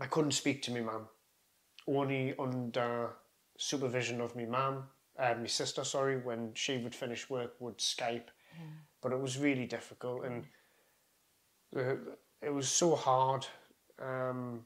I 0.00 0.06
couldn't 0.06 0.32
speak 0.42 0.62
to 0.62 0.70
my 0.70 0.80
mum, 0.80 1.08
only 1.86 2.34
under 2.38 3.10
supervision 3.58 4.22
of 4.22 4.34
my 4.34 4.46
mum, 4.46 4.84
uh, 5.18 5.34
my 5.38 5.46
sister. 5.46 5.84
Sorry, 5.84 6.16
when 6.16 6.52
she 6.54 6.78
would 6.78 6.94
finish 6.94 7.28
work, 7.28 7.52
would 7.60 7.78
Skype, 7.78 8.30
but 9.02 9.12
it 9.12 9.20
was 9.20 9.36
really 9.36 9.66
difficult 9.66 10.24
and 10.24 10.46
it 11.72 12.52
was 12.52 12.68
so 12.68 12.94
hard 12.94 13.46
um, 14.00 14.64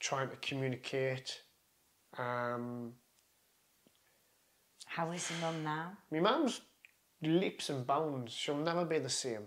trying 0.00 0.28
to 0.30 0.36
communicate. 0.36 1.42
Um, 2.16 2.92
How 4.86 5.10
is 5.10 5.30
your 5.30 5.40
mum 5.40 5.64
now? 5.64 5.92
my 6.10 6.20
mum's 6.20 6.60
leaps 7.22 7.68
and 7.70 7.86
bounds. 7.86 8.32
She'll 8.32 8.56
never 8.56 8.84
be 8.84 8.98
the 8.98 9.08
same. 9.08 9.42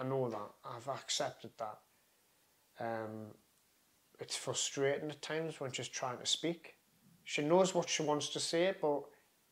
I 0.00 0.04
know 0.04 0.28
that. 0.28 0.50
I've 0.64 0.88
accepted 0.88 1.50
that. 1.58 1.78
Um, 2.80 3.34
it's 4.20 4.36
frustrating 4.36 5.10
at 5.10 5.22
times 5.22 5.60
when 5.60 5.72
she's 5.72 5.88
trying 5.88 6.18
to 6.18 6.26
speak. 6.26 6.74
She 7.24 7.42
knows 7.42 7.74
what 7.74 7.88
she 7.88 8.02
wants 8.02 8.28
to 8.30 8.40
say, 8.40 8.74
but 8.80 9.02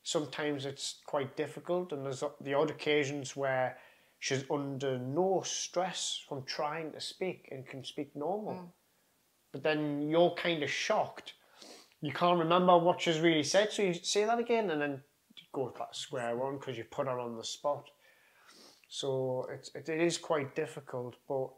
sometimes 0.02 0.64
it's 0.66 1.00
quite 1.04 1.36
difficult, 1.36 1.92
and 1.92 2.04
there's 2.04 2.22
the 2.40 2.54
odd 2.54 2.70
occasions 2.70 3.36
where 3.36 3.76
she's 4.26 4.44
under 4.50 4.98
no 4.98 5.40
stress 5.44 6.20
from 6.28 6.42
trying 6.42 6.90
to 6.90 7.00
speak 7.00 7.46
and 7.52 7.64
can 7.64 7.84
speak 7.84 8.10
normal. 8.16 8.54
Mm. 8.54 8.72
But 9.52 9.62
then 9.62 10.02
you're 10.02 10.34
kind 10.34 10.64
of 10.64 10.70
shocked. 10.70 11.34
You 12.00 12.12
can't 12.12 12.40
remember 12.40 12.76
what 12.76 13.00
she's 13.00 13.20
really 13.20 13.44
said, 13.44 13.70
so 13.70 13.82
you 13.82 13.94
say 13.94 14.24
that 14.24 14.40
again, 14.40 14.70
and 14.70 14.82
then 14.82 15.00
goes 15.52 15.74
back 15.78 15.92
to 15.92 15.98
square 15.98 16.36
one 16.36 16.58
because 16.58 16.76
you 16.76 16.82
put 16.90 17.06
her 17.06 17.20
on 17.20 17.36
the 17.36 17.44
spot. 17.44 17.88
So 18.88 19.46
it's, 19.52 19.70
it, 19.76 19.88
it 19.88 20.00
is 20.00 20.18
quite 20.18 20.56
difficult, 20.56 21.14
but 21.28 21.50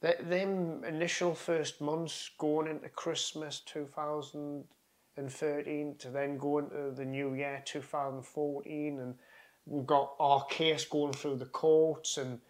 the, 0.00 0.16
them 0.24 0.82
initial 0.84 1.34
first 1.34 1.82
months 1.82 2.30
going 2.38 2.66
into 2.66 2.88
Christmas 2.88 3.60
2013 3.66 5.96
to 5.98 6.10
then 6.10 6.38
go 6.38 6.56
into 6.58 6.92
the 6.96 7.04
new 7.04 7.34
year 7.34 7.62
2014 7.66 9.00
and 9.00 9.16
we've 9.66 9.86
got 9.86 10.14
our 10.18 10.44
case 10.46 10.84
going 10.84 11.12
through 11.12 11.36
the 11.36 11.46
courts 11.46 12.16
and 12.16 12.40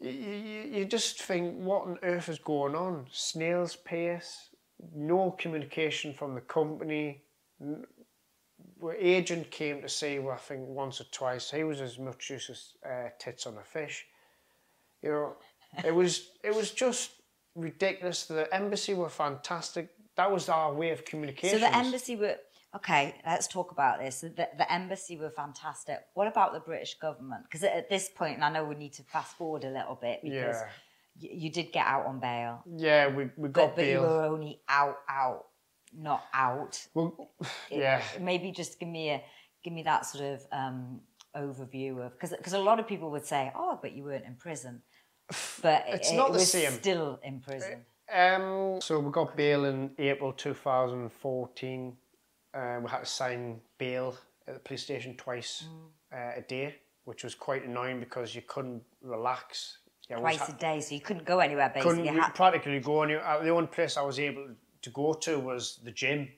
you, 0.00 0.10
you, 0.10 0.84
just 0.84 1.22
think, 1.22 1.56
what 1.56 1.86
on 1.86 1.98
earth 2.02 2.28
is 2.28 2.38
going 2.38 2.74
on? 2.74 3.06
Snail's 3.10 3.74
pace, 3.74 4.50
no 4.94 5.32
communication 5.32 6.14
from 6.14 6.34
the 6.34 6.40
company. 6.40 7.22
Agent 8.96 9.50
came 9.50 9.82
to 9.82 9.88
see, 9.88 10.20
well, 10.20 10.34
I 10.34 10.38
think 10.38 10.68
once 10.68 11.00
or 11.00 11.04
twice. 11.04 11.50
He 11.50 11.64
was 11.64 11.80
as 11.80 11.98
much 11.98 12.30
use 12.30 12.48
as 12.48 12.88
uh, 12.88 13.08
tits 13.18 13.46
on 13.46 13.56
a 13.56 13.64
fish. 13.64 14.06
You 15.02 15.10
know, 15.10 15.36
it 15.84 15.94
was 15.94 16.30
it 16.42 16.54
was 16.54 16.70
just 16.70 17.10
ridiculous. 17.54 18.26
The 18.26 18.52
embassy 18.54 18.94
were 18.94 19.08
fantastic. 19.08 19.90
That 20.16 20.30
was 20.30 20.48
our 20.48 20.72
way 20.72 20.90
of 20.90 21.04
communication. 21.04 21.60
So 21.60 21.66
the 21.66 21.76
embassy 21.76 22.16
were 22.16 22.36
okay. 22.76 23.14
Let's 23.26 23.46
talk 23.48 23.72
about 23.72 23.98
this. 24.00 24.20
The, 24.20 24.30
the 24.56 24.72
embassy 24.72 25.16
were 25.16 25.30
fantastic. 25.30 25.98
What 26.14 26.26
about 26.26 26.52
the 26.52 26.60
British 26.60 26.94
government? 26.98 27.44
Because 27.44 27.62
at 27.64 27.88
this 27.88 28.08
point, 28.08 28.36
and 28.36 28.44
I 28.44 28.50
know 28.50 28.64
we 28.64 28.74
need 28.74 28.92
to 28.94 29.02
fast 29.04 29.36
forward 29.36 29.64
a 29.64 29.70
little 29.70 29.94
bit 30.00 30.20
because 30.22 30.56
Yeah. 30.56 30.68
you, 31.18 31.30
you 31.46 31.50
did 31.50 31.72
get 31.72 31.86
out 31.86 32.06
on 32.06 32.20
bail, 32.20 32.62
Yeah, 32.76 33.08
we, 33.08 33.30
we 33.36 33.48
got 33.48 33.68
but, 33.68 33.76
but 33.76 33.86
you 33.86 34.00
were 34.00 34.22
only 34.24 34.60
out, 34.68 34.98
out, 35.08 35.46
not 35.96 36.24
out. 36.32 36.86
Well, 36.94 37.30
It- 37.40 37.46
yeah. 37.78 38.02
Maybe 38.20 38.50
just 38.52 38.78
give 38.78 38.88
me 38.88 39.10
a 39.10 39.22
give 39.64 39.72
me 39.72 39.82
that 39.82 40.06
sort 40.06 40.24
of 40.24 40.46
um, 40.52 41.00
overview 41.36 42.04
of 42.06 42.12
because 42.12 42.30
because 42.30 42.52
a 42.52 42.58
lot 42.60 42.78
of 42.78 42.86
people 42.86 43.10
would 43.10 43.24
say, 43.26 43.50
oh, 43.56 43.78
but 43.82 43.92
you 43.92 44.04
weren't 44.04 44.24
in 44.24 44.34
prison, 44.36 44.82
but 45.62 45.84
It's 45.88 46.12
it, 46.12 46.16
not 46.16 46.28
the 46.28 46.34
was 46.34 46.50
same. 46.52 46.72
still 46.72 47.18
in 47.24 47.40
prison. 47.40 47.84
Um, 48.14 48.80
so 48.80 48.98
we 49.00 49.10
got 49.10 49.36
bail 49.36 49.64
in 49.66 49.90
April 49.98 50.32
2014. 50.32 51.96
Uh, 52.54 52.80
we 52.82 52.90
had 52.90 53.00
to 53.00 53.06
sign 53.06 53.60
bail 53.78 54.16
at 54.46 54.54
the 54.54 54.60
police 54.60 54.82
station 54.82 55.14
twice 55.16 55.64
uh, 56.12 56.32
a 56.36 56.40
day, 56.48 56.76
which 57.04 57.22
was 57.24 57.34
quite 57.34 57.64
annoying 57.64 58.00
because 58.00 58.34
you 58.34 58.42
couldn't 58.46 58.82
relax. 59.02 59.78
You 60.08 60.16
Twice 60.16 60.38
had- 60.38 60.54
a 60.56 60.58
day, 60.58 60.80
so 60.80 60.94
you 60.94 61.00
couldn't 61.02 61.26
go 61.26 61.40
anywhere. 61.40 61.68
Basically, 61.68 61.90
couldn't 61.90 62.04
you 62.06 62.12
re- 62.12 62.20
had 62.20 62.34
practically 62.34 62.80
go 62.80 63.02
anywhere. 63.02 63.26
Uh, 63.26 63.42
The 63.42 63.50
only 63.50 63.66
place 63.66 63.96
I 63.98 64.02
was 64.02 64.18
able 64.18 64.48
to 64.80 64.90
go 64.90 65.12
to 65.12 65.38
was 65.38 65.78
the 65.84 65.90
gym. 65.92 66.28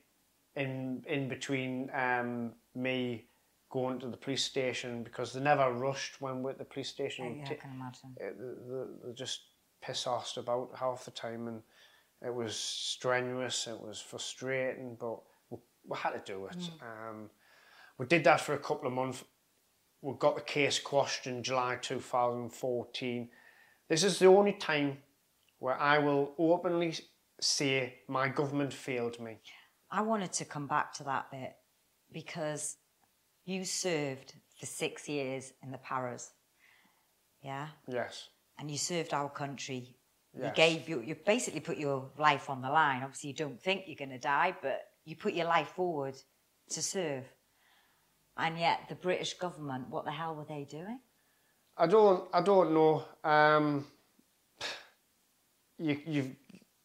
In 0.57 1.05
in 1.07 1.29
between 1.29 1.89
um, 1.93 2.51
me 2.75 3.27
going 3.69 3.99
to 4.01 4.09
the 4.09 4.17
police 4.17 4.43
station 4.43 5.01
because 5.01 5.31
they 5.31 5.39
never 5.39 5.71
rushed 5.71 6.19
when 6.19 6.43
we're 6.43 6.51
at 6.51 6.57
the 6.57 6.65
police 6.65 6.89
station. 6.89 7.37
yeah, 7.39 7.51
I 7.51 7.53
can 7.53 7.71
imagine. 7.71 8.13
it, 8.19 8.35
they, 8.37 9.07
they 9.07 9.13
just 9.13 9.43
piss 9.81 10.05
asked 10.05 10.35
about 10.35 10.71
half 10.77 11.05
the 11.05 11.11
time 11.11 11.47
and 11.47 11.61
it 12.21 12.33
was 12.35 12.53
strenuous, 12.57 13.65
it 13.67 13.79
was 13.81 14.01
frustrating, 14.01 14.97
but 14.99 15.21
we, 15.87 15.97
had 15.97 16.11
to 16.11 16.21
do 16.33 16.45
it. 16.45 16.55
Um, 16.81 17.29
we 17.97 18.05
did 18.05 18.23
that 18.23 18.41
for 18.41 18.53
a 18.53 18.59
couple 18.59 18.87
of 18.87 18.93
months. 18.93 19.23
We 20.01 20.13
got 20.17 20.35
the 20.35 20.41
case 20.41 20.79
quashed 20.79 21.27
in 21.27 21.43
July 21.43 21.77
2014. 21.81 23.29
This 23.87 24.03
is 24.03 24.19
the 24.19 24.27
only 24.27 24.53
time 24.53 24.97
where 25.59 25.79
I 25.79 25.99
will 25.99 26.33
openly 26.39 26.95
say 27.39 27.99
my 28.07 28.27
government 28.29 28.73
failed 28.73 29.19
me. 29.19 29.37
I 29.91 30.01
wanted 30.01 30.31
to 30.33 30.45
come 30.45 30.67
back 30.67 30.93
to 30.93 31.03
that 31.03 31.29
bit 31.29 31.53
because 32.11 32.77
you 33.45 33.65
served 33.65 34.33
for 34.59 34.65
six 34.65 35.09
years 35.09 35.53
in 35.63 35.71
the 35.71 35.77
Paras, 35.77 36.31
yeah, 37.43 37.67
Yes. 37.87 38.29
and 38.59 38.69
you 38.71 38.77
served 38.77 39.13
our 39.13 39.29
country. 39.29 39.95
Yes. 40.33 40.45
You 40.45 40.51
gave 40.55 40.87
you 40.89 41.01
you 41.01 41.15
basically 41.15 41.59
put 41.59 41.77
your 41.77 42.09
life 42.17 42.49
on 42.49 42.61
the 42.61 42.69
line. 42.69 43.03
Obviously, 43.03 43.31
you 43.31 43.35
don't 43.35 43.61
think 43.61 43.83
you're 43.87 43.97
going 43.97 44.11
to 44.11 44.17
die, 44.19 44.55
but 44.61 44.81
you 45.05 45.15
put 45.15 45.33
your 45.33 45.47
life 45.47 45.69
forward 45.69 46.15
to 46.69 46.81
serve. 46.81 47.25
And 48.37 48.57
yet, 48.57 48.81
the 48.89 48.95
British 48.95 49.33
government, 49.35 49.89
what 49.89 50.05
the 50.05 50.11
hell 50.11 50.35
were 50.35 50.45
they 50.45 50.63
doing? 50.69 50.99
I 51.77 51.87
don't. 51.87 52.23
I 52.33 52.41
don't 52.41 52.73
know. 52.73 53.03
Um, 53.23 53.85
you, 55.77 55.99
you've 56.05 56.35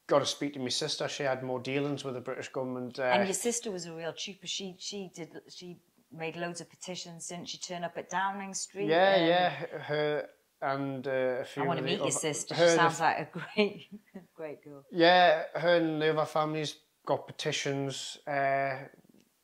got 0.06 0.20
to 0.20 0.26
speak 0.26 0.54
to 0.54 0.58
my 0.60 0.68
sister. 0.68 1.08
She 1.08 1.22
had 1.22 1.42
more 1.42 1.60
dealings 1.60 2.04
with 2.04 2.14
the 2.14 2.20
British 2.20 2.48
government. 2.48 2.98
Uh, 2.98 3.02
And 3.04 3.24
your 3.26 3.34
sister 3.34 3.70
was 3.70 3.86
a 3.86 3.94
real 3.94 4.12
trooper. 4.12 4.46
She 4.46 4.76
she 4.78 5.10
did 5.14 5.30
she 5.48 5.78
made 6.12 6.36
loads 6.36 6.60
of 6.60 6.70
petitions. 6.70 7.28
Didn't 7.28 7.48
she 7.48 7.58
turn 7.58 7.84
up 7.84 7.96
at 7.96 8.10
Downing 8.10 8.54
Street? 8.54 8.88
yeah, 8.88 9.14
Um, 9.16 9.26
yeah. 9.28 9.50
Her 9.80 10.28
and 10.62 11.06
uh, 11.06 11.10
a 11.10 11.44
few. 11.44 11.62
I 11.62 11.66
want 11.66 11.78
to 11.78 11.84
meet 11.84 11.98
your 11.98 12.10
sister. 12.10 12.54
her 12.54 12.64
She 12.66 12.70
and 12.70 12.78
the 12.78 12.90
sounds 12.90 13.00
like 13.00 13.18
a 13.18 13.38
great, 13.56 13.86
great 14.34 14.64
girl. 14.64 14.84
Yeah, 14.90 15.42
her 15.54 15.76
and 15.76 16.00
the 16.00 16.10
other 16.12 16.24
families 16.26 16.76
got 17.06 17.26
petitions, 17.26 18.18
uh, 18.26 18.76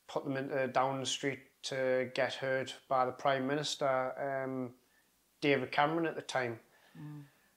put 0.08 0.24
them 0.24 0.36
into 0.36 0.54
the 0.54 1.06
Street 1.06 1.38
to 1.62 2.10
get 2.14 2.34
heard 2.34 2.72
by 2.88 3.06
the 3.06 3.12
Prime 3.12 3.46
Minister, 3.46 4.44
um, 4.44 4.72
David 5.40 5.72
Cameron 5.72 6.06
at 6.06 6.16
the 6.16 6.22
time. 6.22 6.58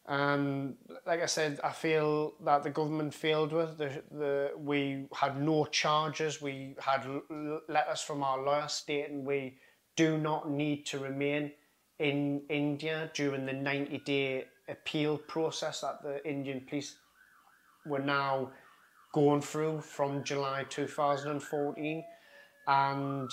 And 0.07 0.75
like 1.07 1.21
I 1.21 1.25
said, 1.25 1.59
I 1.63 1.71
feel 1.71 2.35
that 2.43 2.61
the 2.61 2.69
government 2.69 3.13
failed 3.13 3.51
with 3.51 3.77
the 3.79 4.03
the 4.11 4.51
we 4.55 5.07
had 5.15 5.41
no 5.41 5.65
charges. 5.65 6.41
We 6.41 6.75
had 6.79 7.07
letters 7.67 8.01
from 8.01 8.23
our 8.23 8.43
lawyer 8.43 8.67
stating 8.67 9.25
we 9.25 9.57
do 9.95 10.17
not 10.17 10.49
need 10.49 10.85
to 10.87 10.99
remain 10.99 11.51
in 11.97 12.43
India 12.49 13.09
during 13.15 13.47
the 13.47 13.53
ninety 13.53 13.97
day 13.97 14.45
appeal 14.69 15.17
process 15.17 15.81
that 15.81 16.03
the 16.03 16.23
Indian 16.27 16.61
police 16.69 16.97
were 17.87 17.99
now 17.99 18.51
going 19.15 19.41
through 19.41 19.79
from 19.79 20.25
July 20.25 20.65
2014 20.69 22.03
and 22.67 23.31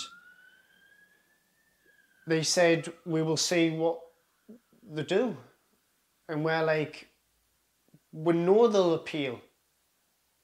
they 2.25 2.41
said 2.41 2.87
we 3.05 3.21
will 3.21 3.35
see 3.35 3.69
what 3.69 3.99
they 4.89 5.03
do. 5.03 5.35
And 6.29 6.45
we're 6.45 6.63
like 6.63 7.09
we 8.13 8.33
know 8.33 8.69
they'll 8.69 8.93
appeal. 8.93 9.41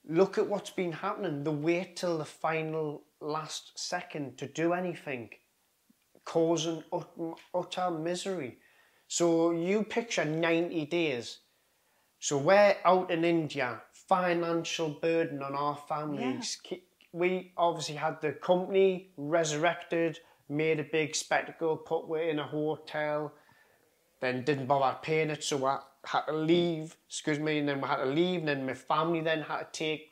Look 0.10 0.38
at 0.38 0.50
what's 0.50 0.72
been 0.72 0.92
happening. 0.92 1.46
They 1.46 1.52
wait 1.52 1.96
till 1.96 2.18
the 2.18 2.26
final 2.26 3.04
last 3.22 3.80
second 3.80 4.38
to 4.40 4.46
do 4.46 4.74
anything 4.74 5.30
causing 6.26 6.84
ut- 6.92 7.40
utter 7.54 7.92
misery. 7.92 8.58
So 9.08 9.52
you 9.52 9.84
picture 9.84 10.26
90 10.26 10.86
days. 10.88 11.40
So 12.20 12.38
we're 12.38 12.76
out 12.84 13.10
in 13.10 13.24
India, 13.24 13.82
financial 14.10 14.90
burden 14.90 15.42
on 15.44 15.54
our 15.56 15.78
families. 15.88 16.58
Ki- 16.64 16.84
We 17.12 17.54
obviously 17.58 17.96
had 17.96 18.22
the 18.22 18.34
company 18.34 19.12
resurrected, 19.18 20.20
made 20.48 20.80
a 20.80 20.84
big 20.84 21.16
spectacle, 21.16 21.78
put 21.78 22.08
we 22.10 22.30
in 22.30 22.40
a 22.40 22.44
hotel, 22.48 23.34
then 24.22 24.44
didn't 24.44 24.68
bother 24.68 24.98
paying 25.02 25.30
it, 25.30 25.44
so 25.44 25.66
I 25.66 25.80
had 26.06 26.26
to 26.28 26.34
leave, 26.34 26.98
excuse 27.08 27.40
me, 27.40 27.60
and 27.60 27.68
then 27.70 27.82
we 27.82 27.88
had 27.88 27.98
to 27.98 28.06
leave, 28.06 28.40
and 28.40 28.48
then 28.48 28.66
my 28.66 28.74
family 28.74 29.22
then 29.22 29.42
had 29.42 29.60
to 29.74 29.80
take 29.86 30.04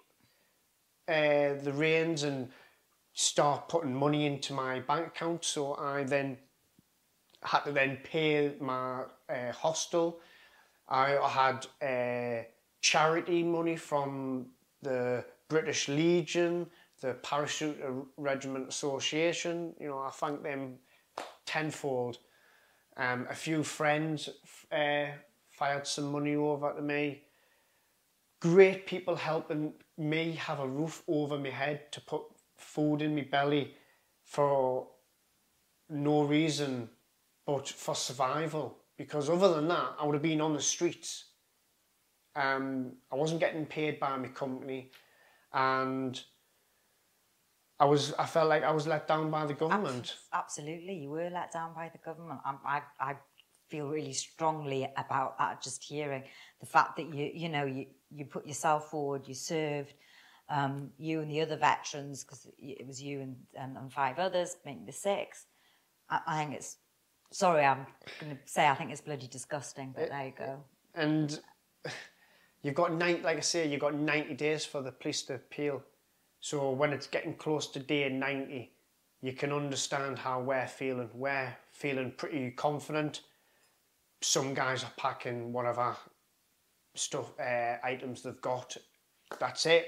uh, 1.07 1.53
the 1.63 1.73
reins 1.73 2.23
and 2.23 2.49
start 3.13 3.69
putting 3.69 3.95
money 3.95 4.25
into 4.25 4.53
my 4.53 4.79
bank 4.79 5.07
account, 5.07 5.45
so 5.45 5.75
I 5.75 6.03
then 6.03 6.37
had 7.43 7.61
to 7.65 7.71
then 7.71 7.97
pay 8.03 8.53
my 8.59 9.03
uh, 9.29 9.51
hostel. 9.53 10.19
I 10.89 11.09
had 11.39 11.67
uh, 11.81 12.43
charity 12.81 13.43
money 13.43 13.75
from 13.75 14.47
the 14.81 15.23
British 15.47 15.87
Legion, 15.87 16.67
the 17.01 17.13
Parachute 17.15 17.77
Regiment 18.17 18.67
Association. 18.67 19.73
You 19.79 19.87
know, 19.87 19.99
I 19.99 20.09
thank 20.09 20.43
them 20.43 20.77
tenfold. 21.45 22.19
Um, 22.95 23.27
a 23.29 23.35
few 23.35 23.63
friends 23.63 24.29
uh, 24.71 25.05
fired 25.51 25.85
some 25.85 26.11
money 26.11 26.35
over 26.35 26.73
to 26.73 26.81
me. 26.81 27.23
Great 28.39 28.85
people 28.85 29.15
helping 29.15 29.73
me 29.97 30.33
have 30.33 30.59
a 30.59 30.67
roof 30.67 31.03
over 31.07 31.37
my 31.37 31.49
head 31.49 31.91
to 31.91 32.01
put 32.01 32.21
food 32.55 33.01
in 33.01 33.15
my 33.15 33.21
belly 33.21 33.73
for 34.23 34.87
no 35.89 36.23
reason 36.23 36.89
but 37.45 37.67
for 37.67 37.95
survival. 37.95 38.77
Because 38.97 39.29
other 39.29 39.53
than 39.53 39.67
that, 39.69 39.95
I 39.99 40.05
would 40.05 40.15
have 40.15 40.21
been 40.21 40.41
on 40.41 40.53
the 40.53 40.61
streets. 40.61 41.25
Um, 42.37 42.93
I 43.11 43.15
wasn't 43.15 43.39
getting 43.39 43.65
paid 43.65 43.99
by 43.99 44.15
my 44.15 44.27
company, 44.27 44.91
and 45.51 46.21
I 47.79 47.85
was. 47.85 48.13
I 48.13 48.27
felt 48.27 48.47
like 48.47 48.63
I 48.63 48.71
was 48.71 48.85
let 48.85 49.07
down 49.07 49.31
by 49.31 49.47
the 49.47 49.55
government. 49.55 50.15
Absolutely, 50.31 50.93
you 50.93 51.09
were 51.09 51.31
let 51.31 51.51
down 51.51 51.73
by 51.73 51.89
the 51.91 51.97
government. 51.97 52.39
I, 52.45 52.53
I, 52.63 52.81
I 52.99 53.15
feel 53.69 53.87
really 53.87 54.13
strongly 54.13 54.87
about 54.97 55.39
that. 55.39 55.63
Just 55.63 55.83
hearing 55.83 56.23
the 56.59 56.67
fact 56.67 56.97
that 56.97 57.11
you, 57.11 57.31
you 57.33 57.49
know, 57.49 57.65
you, 57.65 57.87
you 58.11 58.25
put 58.25 58.45
yourself 58.45 58.91
forward, 58.91 59.27
you 59.27 59.33
served, 59.33 59.95
um, 60.47 60.91
you 60.99 61.21
and 61.21 61.31
the 61.31 61.41
other 61.41 61.57
veterans, 61.57 62.23
because 62.23 62.45
it 62.59 62.85
was 62.85 63.01
you 63.01 63.21
and, 63.21 63.35
and, 63.59 63.77
and 63.77 63.91
five 63.91 64.19
others, 64.19 64.57
making 64.63 64.85
the 64.85 64.91
six. 64.91 65.47
I, 66.07 66.19
I 66.27 66.37
think 66.43 66.53
it's. 66.53 66.77
Sorry, 67.31 67.65
I'm 67.65 67.87
going 68.21 68.35
to 68.35 68.41
say 68.45 68.67
I 68.67 68.75
think 68.75 68.91
it's 68.91 69.01
bloody 69.01 69.27
disgusting, 69.27 69.91
but 69.97 70.09
there 70.09 70.25
you 70.27 70.33
go. 70.37 70.63
and 70.93 71.39
you've 72.63 72.75
got 72.75 72.93
nine. 72.93 73.21
Like 73.23 73.37
I 73.37 73.41
say, 73.41 73.67
you've 73.67 73.81
got 73.81 73.95
ninety 73.95 74.33
days 74.33 74.65
for 74.65 74.81
the 74.81 74.91
police 74.91 75.23
to 75.23 75.35
appeal. 75.35 75.83
So 76.39 76.71
when 76.71 76.93
it's 76.93 77.07
getting 77.07 77.35
close 77.35 77.67
to 77.67 77.79
day 77.79 78.09
ninety, 78.09 78.71
you 79.21 79.33
can 79.33 79.51
understand 79.51 80.19
how 80.19 80.41
we're 80.41 80.67
feeling. 80.67 81.09
We're 81.13 81.55
feeling 81.71 82.11
pretty 82.15 82.51
confident. 82.51 83.21
some 84.21 84.53
guys 84.53 84.83
are 84.83 84.93
packing 84.97 85.53
whatever 85.53 85.95
stuff 86.95 87.31
uh, 87.39 87.75
items 87.83 88.23
they've 88.23 88.41
got. 88.41 88.75
That's 89.39 89.65
it. 89.65 89.87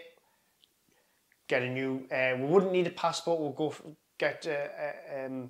Get 1.48 1.64
a 1.64 1.70
new. 1.70 2.06
Uh, 2.12 2.36
we 2.38 2.46
wouldn't 2.46 2.72
need 2.72 2.88
a 2.88 2.92
passport. 2.92 3.40
We'll 3.40 3.52
go 3.52 3.74
get 4.20 4.46
a, 4.46 4.70
a, 5.12 5.26
um, 5.26 5.50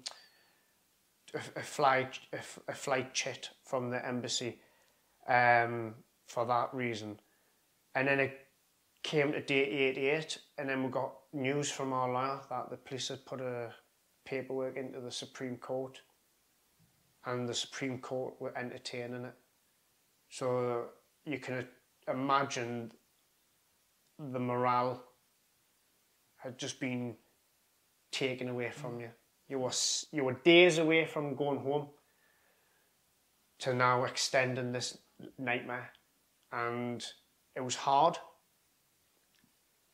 a, 1.33 1.59
a 1.59 1.63
flight 1.63 2.19
a, 2.31 2.71
a 2.71 2.75
flight 2.75 3.13
chit 3.13 3.49
from 3.65 3.89
the 3.89 4.05
embassy 4.05 4.59
um, 5.27 5.95
for 6.29 6.45
that 6.45 6.73
reason. 6.73 7.19
And 7.95 8.07
then 8.07 8.19
it 8.19 8.47
came 9.03 9.31
to 9.33 9.41
day 9.41 9.63
88, 9.63 10.37
and 10.57 10.69
then 10.69 10.83
we 10.83 10.89
got 10.89 11.13
news 11.33 11.69
from 11.71 11.91
our 11.91 12.11
lawyer 12.11 12.39
that 12.49 12.69
the 12.69 12.77
police 12.77 13.09
had 13.09 13.25
put 13.25 13.41
a 13.41 13.73
paperwork 14.25 14.77
into 14.77 15.01
the 15.01 15.11
Supreme 15.11 15.57
Court, 15.57 15.99
and 17.25 17.49
the 17.49 17.53
Supreme 17.53 17.97
Court 17.99 18.35
were 18.39 18.57
entertaining 18.57 19.25
it. 19.25 19.35
So 20.29 20.85
you 21.25 21.39
can 21.39 21.67
imagine 22.07 22.91
the 24.17 24.39
morale 24.39 25.03
had 26.37 26.57
just 26.57 26.79
been 26.79 27.15
taken 28.11 28.49
away 28.49 28.69
from 28.69 28.99
you. 28.99 29.09
You 29.47 29.59
were 29.59 29.71
you 30.11 30.23
were 30.23 30.33
days 30.33 30.77
away 30.77 31.05
from 31.05 31.35
going 31.35 31.59
home 31.59 31.87
to 33.59 33.73
now 33.73 34.03
extending 34.03 34.71
this 34.71 34.97
nightmare, 35.37 35.91
and 36.51 37.05
it 37.55 37.61
was 37.61 37.75
hard. 37.75 38.17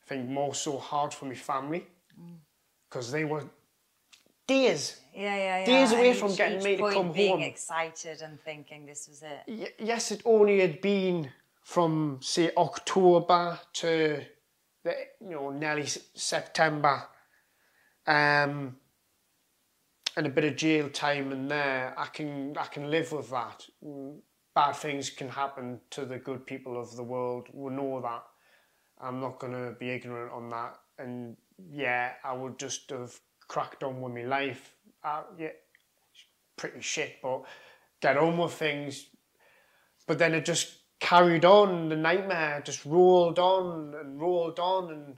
I 0.02 0.08
think 0.08 0.28
more 0.28 0.54
so 0.54 0.78
hard 0.78 1.12
for 1.12 1.24
my 1.26 1.34
family 1.34 1.86
because 2.88 3.10
they 3.10 3.24
were 3.24 3.44
days 4.46 5.00
Yeah, 5.14 5.36
yeah, 5.36 5.58
yeah. 5.60 5.64
Days 5.66 5.92
away 5.92 6.14
from 6.14 6.34
getting 6.34 6.62
me 6.62 6.76
to 6.76 6.90
come 6.90 7.12
being 7.12 7.30
home. 7.40 7.42
excited 7.42 8.22
and 8.22 8.40
thinking 8.40 8.86
this 8.86 9.08
was 9.08 9.22
it. 9.22 9.42
Y- 9.48 9.72
yes, 9.78 10.12
it 10.12 10.22
only 10.24 10.60
had 10.60 10.80
been 10.80 11.30
from 11.62 12.18
say 12.22 12.52
October 12.56 13.58
to 13.72 14.24
the 14.84 14.94
you 15.20 15.30
know 15.30 15.50
nearly 15.50 15.82
S- 15.82 15.98
September, 16.14 17.08
um, 18.06 18.76
and 20.16 20.26
a 20.26 20.30
bit 20.30 20.44
of 20.44 20.56
jail 20.56 20.88
time 20.90 21.32
in 21.32 21.48
there. 21.48 21.92
I 21.98 22.06
can 22.06 22.56
I 22.56 22.66
can 22.66 22.88
live 22.90 23.10
with 23.10 23.30
that. 23.30 23.66
Bad 24.56 24.72
things 24.72 25.10
can 25.10 25.28
happen 25.28 25.80
to 25.90 26.06
the 26.06 26.16
good 26.16 26.46
people 26.46 26.80
of 26.80 26.96
the 26.96 27.02
world. 27.02 27.48
We 27.52 27.70
know 27.74 28.00
that. 28.00 28.24
I'm 28.98 29.20
not 29.20 29.38
gonna 29.38 29.72
be 29.78 29.90
ignorant 29.90 30.32
on 30.32 30.48
that. 30.48 30.78
And 30.98 31.36
yeah, 31.70 32.12
I 32.24 32.32
would 32.32 32.58
just 32.58 32.88
have 32.88 33.20
cracked 33.48 33.82
on 33.82 34.00
with 34.00 34.14
my 34.14 34.22
life. 34.22 34.72
Uh, 35.04 35.24
yeah, 35.38 35.50
pretty 36.56 36.80
shit, 36.80 37.16
but 37.22 37.42
get 38.00 38.16
on 38.16 38.38
with 38.38 38.54
things. 38.54 39.10
But 40.06 40.18
then 40.18 40.32
it 40.32 40.46
just 40.46 40.78
carried 41.00 41.44
on. 41.44 41.90
The 41.90 41.96
nightmare 41.96 42.62
just 42.64 42.86
rolled 42.86 43.38
on 43.38 43.94
and 44.00 44.18
rolled 44.18 44.58
on, 44.58 44.90
and 44.90 45.16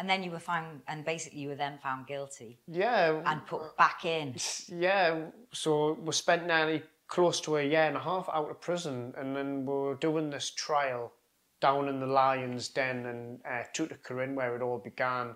And 0.00 0.10
then 0.10 0.24
you 0.24 0.32
were 0.32 0.40
found, 0.40 0.80
and 0.88 1.04
basically 1.04 1.38
you 1.38 1.50
were 1.50 1.54
then 1.54 1.78
found 1.78 2.08
guilty 2.08 2.58
yeah, 2.66 3.22
and 3.24 3.46
put 3.46 3.76
back 3.76 4.04
in. 4.04 4.34
yeah. 4.68 5.26
So 5.52 5.92
we 5.92 6.12
spent 6.12 6.44
nearly 6.48 6.82
close 7.10 7.40
to 7.40 7.56
a 7.56 7.62
year 7.62 7.82
and 7.82 7.96
a 7.96 8.00
half 8.00 8.28
out 8.32 8.50
of 8.50 8.60
prison, 8.60 9.12
and 9.18 9.36
then 9.36 9.66
we 9.66 9.74
were 9.74 9.96
doing 9.96 10.30
this 10.30 10.50
trial 10.50 11.12
down 11.60 11.88
in 11.88 12.00
the 12.00 12.06
Lions 12.06 12.68
Den 12.68 13.04
in 13.04 13.38
uh, 13.44 14.34
where 14.34 14.56
it 14.56 14.62
all 14.62 14.78
began. 14.78 15.34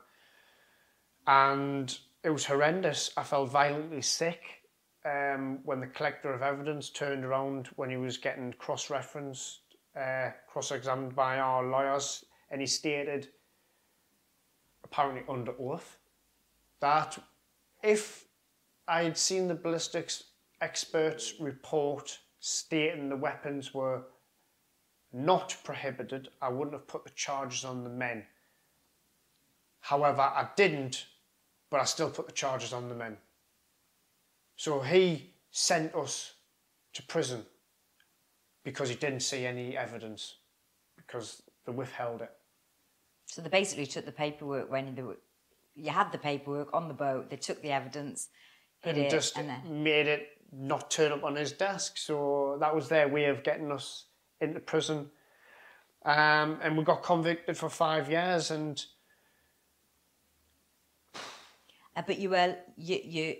And 1.26 1.98
it 2.22 2.30
was 2.30 2.46
horrendous. 2.46 3.10
I 3.16 3.24
felt 3.24 3.50
violently 3.50 4.02
sick 4.02 4.40
um, 5.04 5.58
when 5.64 5.80
the 5.80 5.88
collector 5.88 6.32
of 6.32 6.42
evidence 6.42 6.90
turned 6.90 7.24
around 7.24 7.68
when 7.76 7.90
he 7.90 7.96
was 7.96 8.18
getting 8.18 8.54
cross-referenced, 8.54 9.60
uh, 10.00 10.30
cross-examined 10.46 11.16
by 11.16 11.38
our 11.38 11.64
lawyers, 11.64 12.24
and 12.50 12.60
he 12.60 12.66
stated, 12.68 13.28
apparently 14.84 15.22
under 15.28 15.52
oath, 15.58 15.98
that 16.80 17.18
if 17.82 18.26
I'd 18.86 19.18
seen 19.18 19.48
the 19.48 19.54
ballistics 19.54 20.24
experts 20.64 21.34
report 21.38 22.18
stating 22.40 23.10
the 23.10 23.16
weapons 23.16 23.74
were 23.74 24.02
not 25.12 25.56
prohibited, 25.62 26.28
I 26.40 26.48
wouldn't 26.48 26.74
have 26.74 26.88
put 26.88 27.04
the 27.04 27.10
charges 27.10 27.64
on 27.64 27.84
the 27.84 27.90
men. 27.90 28.24
However, 29.80 30.22
I 30.22 30.48
didn't, 30.56 31.06
but 31.70 31.80
I 31.80 31.84
still 31.84 32.10
put 32.10 32.26
the 32.26 32.32
charges 32.32 32.72
on 32.72 32.88
the 32.88 32.94
men. 32.94 33.18
So 34.56 34.80
he 34.80 35.34
sent 35.50 35.94
us 35.94 36.32
to 36.94 37.02
prison 37.02 37.44
because 38.64 38.88
he 38.88 38.94
didn't 38.94 39.20
see 39.20 39.44
any 39.44 39.76
evidence, 39.76 40.36
because 40.96 41.42
they 41.66 41.72
withheld 41.72 42.22
it. 42.22 42.32
So 43.26 43.42
they 43.42 43.50
basically 43.50 43.86
took 43.86 44.06
the 44.06 44.12
paperwork 44.12 44.70
when 44.70 44.94
they 44.94 45.02
were, 45.02 45.18
you 45.74 45.90
had 45.90 46.10
the 46.10 46.18
paperwork 46.18 46.72
on 46.72 46.88
the 46.88 46.94
boat. 46.94 47.28
They 47.28 47.36
took 47.36 47.60
the 47.60 47.72
evidence, 47.72 48.28
hid 48.80 48.96
and 48.96 49.06
it, 49.06 49.10
just 49.10 49.36
and 49.36 49.48
then 49.50 49.82
made 49.82 50.06
it 50.06 50.28
not 50.56 50.90
turn 50.90 51.12
up 51.12 51.24
on 51.24 51.36
his 51.36 51.52
desk. 51.52 51.96
So 51.98 52.56
that 52.60 52.74
was 52.74 52.88
their 52.88 53.08
way 53.08 53.26
of 53.26 53.42
getting 53.42 53.72
us 53.72 54.06
into 54.40 54.60
prison. 54.60 55.10
Um, 56.04 56.58
and 56.62 56.76
we 56.76 56.84
got 56.84 57.02
convicted 57.02 57.56
for 57.56 57.68
five 57.68 58.10
years. 58.10 58.50
And 58.50 58.84
Uh, 61.96 62.02
but 62.06 62.18
you 62.18 62.30
were 62.30 62.56
you 62.76 62.98
you 63.04 63.36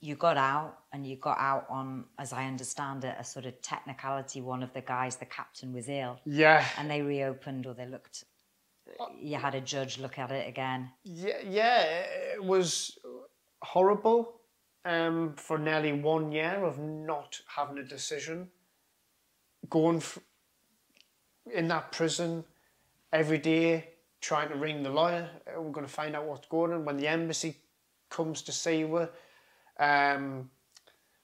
you 0.00 0.16
got 0.16 0.36
out 0.36 0.80
and 0.92 1.06
you 1.06 1.16
got 1.16 1.38
out 1.38 1.66
on, 1.70 2.04
as 2.18 2.32
I 2.32 2.46
understand 2.46 3.04
it, 3.04 3.14
a 3.18 3.22
sort 3.22 3.46
of 3.46 3.62
technicality. 3.62 4.40
One 4.40 4.62
of 4.62 4.72
the 4.72 4.80
guys, 4.80 5.16
the 5.16 5.26
captain, 5.26 5.72
was 5.72 5.88
ill, 5.88 6.18
yeah, 6.26 6.66
and 6.76 6.90
they 6.90 7.02
reopened 7.02 7.66
or 7.66 7.74
they 7.74 7.86
looked. 7.86 8.24
You 9.20 9.36
had 9.36 9.54
a 9.54 9.60
judge 9.60 9.98
look 9.98 10.18
at 10.18 10.32
it 10.32 10.48
again. 10.48 10.90
yeah, 11.04 11.38
yeah, 11.48 11.82
it 12.34 12.42
was 12.42 12.98
horrible 13.62 14.40
um, 14.84 15.34
for 15.36 15.58
nearly 15.58 15.92
one 15.92 16.32
year 16.32 16.64
of 16.64 16.78
not 16.78 17.40
having 17.56 17.78
a 17.78 17.84
decision. 17.84 18.48
Going 19.70 19.98
f- 19.98 20.18
in 21.52 21.68
that 21.68 21.92
prison 21.92 22.44
every 23.12 23.38
day, 23.38 23.88
trying 24.20 24.48
to 24.48 24.56
ring 24.56 24.82
the 24.82 24.90
lawyer. 24.90 25.28
uh, 25.46 25.60
We're 25.60 25.72
going 25.72 25.86
to 25.86 25.92
find 25.92 26.16
out 26.16 26.26
what's 26.26 26.48
going 26.48 26.72
on. 26.72 26.84
When 26.84 26.96
the 26.96 27.08
embassy 27.08 27.56
comes 28.10 28.42
to 28.42 28.52
see 28.52 28.78
you, 28.78 29.08
um, 29.78 30.50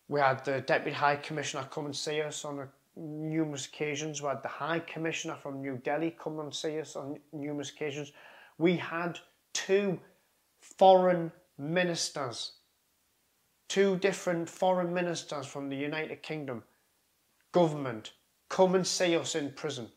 we 0.08 0.20
had 0.20 0.44
the 0.44 0.60
Deputy 0.60 0.96
High 0.96 1.16
Commissioner 1.16 1.66
come 1.70 1.86
and 1.86 1.94
see 1.94 2.22
us 2.22 2.44
on 2.44 2.60
a, 2.60 2.68
numerous 2.96 3.66
occasions. 3.66 4.22
We 4.22 4.28
had 4.28 4.42
the 4.42 4.48
High 4.48 4.80
Commissioner 4.80 5.36
from 5.40 5.60
New 5.60 5.76
Delhi 5.76 6.16
come 6.18 6.40
and 6.40 6.52
see 6.52 6.80
us 6.80 6.96
on 6.96 7.18
numerous 7.32 7.70
occasions. 7.70 8.12
We 8.58 8.76
had 8.76 9.18
two 9.52 10.00
foreign 10.60 11.30
ministers, 11.58 12.52
two 13.68 13.96
different 13.96 14.48
foreign 14.48 14.92
ministers 14.92 15.46
from 15.46 15.68
the 15.68 15.76
United 15.76 16.22
Kingdom 16.22 16.62
government 17.52 18.12
come 18.48 18.74
and 18.74 18.86
see 18.86 19.16
us 19.16 19.34
in 19.34 19.52
prison, 19.52 19.88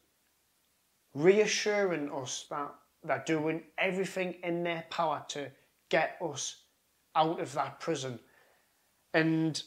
reassuring 1.14 2.12
us 2.12 2.46
that 2.50 2.74
they're 3.04 3.24
doing 3.26 3.64
everything 3.78 4.36
in 4.44 4.64
their 4.64 4.86
power 4.90 5.24
to 5.30 5.50
get 5.90 6.18
us 6.22 6.64
out 7.16 7.40
of 7.40 7.54
that 7.54 7.80
prison. 7.80 8.20
And 9.14 9.62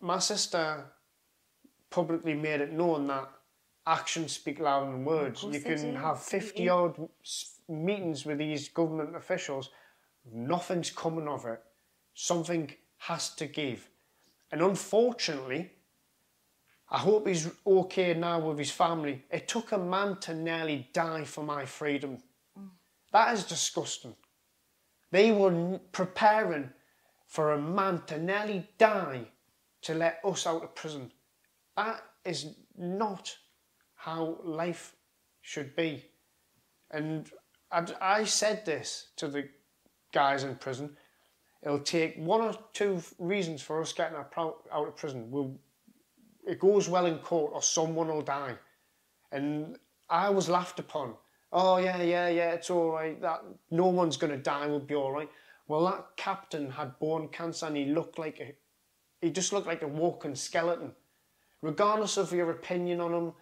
my 0.00 0.18
sister 0.18 0.84
publicly 1.90 2.34
made 2.34 2.60
it 2.60 2.72
known 2.72 3.06
that 3.08 3.30
actions 3.86 4.32
speak 4.32 4.60
louder 4.60 4.90
than 4.90 5.04
words. 5.04 5.42
You 5.42 5.60
can 5.60 5.94
have 5.96 6.20
50 6.22 6.68
odd 6.68 7.08
meetings 7.68 8.24
with 8.24 8.38
these 8.38 8.68
government 8.68 9.16
officials, 9.16 9.70
nothing's 10.32 10.90
coming 10.90 11.28
of 11.28 11.46
it. 11.46 11.60
Something 12.14 12.70
has 13.02 13.34
to 13.34 13.46
give. 13.46 13.88
And 14.50 14.62
unfortunately, 14.62 15.70
I 16.88 16.98
hope 16.98 17.26
he's 17.26 17.50
okay 17.66 18.14
now 18.14 18.38
with 18.38 18.58
his 18.58 18.70
family. 18.70 19.24
It 19.30 19.48
took 19.48 19.72
a 19.72 19.78
man 19.78 20.18
to 20.20 20.34
nearly 20.34 20.88
die 20.92 21.24
for 21.24 21.42
my 21.42 21.64
freedom. 21.64 22.18
That 23.12 23.34
is 23.34 23.44
disgusting. 23.44 24.14
They 25.10 25.32
were 25.32 25.80
preparing 25.90 26.70
for 27.26 27.52
a 27.52 27.60
man 27.60 28.02
to 28.06 28.18
nearly 28.18 28.68
die 28.78 29.26
to 29.82 29.94
let 29.94 30.20
us 30.24 30.46
out 30.46 30.62
of 30.62 30.74
prison. 30.74 31.10
That 31.76 32.02
is 32.24 32.54
not 32.76 33.36
how 33.94 34.38
life 34.44 34.94
should 35.40 35.74
be. 35.74 36.04
And 36.90 37.28
I, 37.70 38.24
said 38.24 38.66
this 38.66 39.08
to 39.16 39.28
the 39.28 39.48
guys 40.12 40.44
in 40.44 40.56
prison. 40.56 40.96
It'll 41.62 41.78
take 41.78 42.16
one 42.16 42.40
or 42.40 42.54
two 42.72 43.02
reasons 43.18 43.62
for 43.62 43.80
us 43.80 43.92
getting 43.92 44.16
out 44.16 44.64
of 44.72 44.96
prison. 44.96 45.30
We'll, 45.30 45.58
it 46.46 46.58
goes 46.58 46.88
well 46.88 47.06
in 47.06 47.18
court 47.18 47.52
or 47.54 47.62
someone 47.62 48.08
will 48.08 48.22
die. 48.22 48.56
And 49.30 49.78
I 50.10 50.30
was 50.30 50.48
laughed 50.48 50.80
upon. 50.80 51.14
Oh 51.52 51.76
yeah, 51.78 52.02
yeah, 52.02 52.28
yeah, 52.28 52.50
it's 52.52 52.70
all 52.70 52.90
right. 52.92 53.20
That 53.20 53.44
no 53.70 53.86
one's 53.86 54.16
going 54.16 54.32
to 54.32 54.38
die. 54.38 54.66
We'll 54.66 54.80
be 54.80 54.94
all 54.94 55.12
right. 55.12 55.30
Well, 55.68 55.84
that 55.86 56.16
captain 56.16 56.70
had 56.70 56.98
bone 56.98 57.28
cancer 57.28 57.66
and 57.66 57.76
he 57.76 57.86
looked 57.86 58.18
like 58.18 58.40
a, 58.40 58.54
he 59.20 59.30
just 59.30 59.52
looked 59.52 59.66
like 59.68 59.82
a 59.82 59.88
walking 59.88 60.34
skeleton. 60.34 60.92
regardless 61.62 62.16
of 62.16 62.32
your 62.32 62.50
opinion 62.50 63.00
on 63.00 63.14
him. 63.14 63.32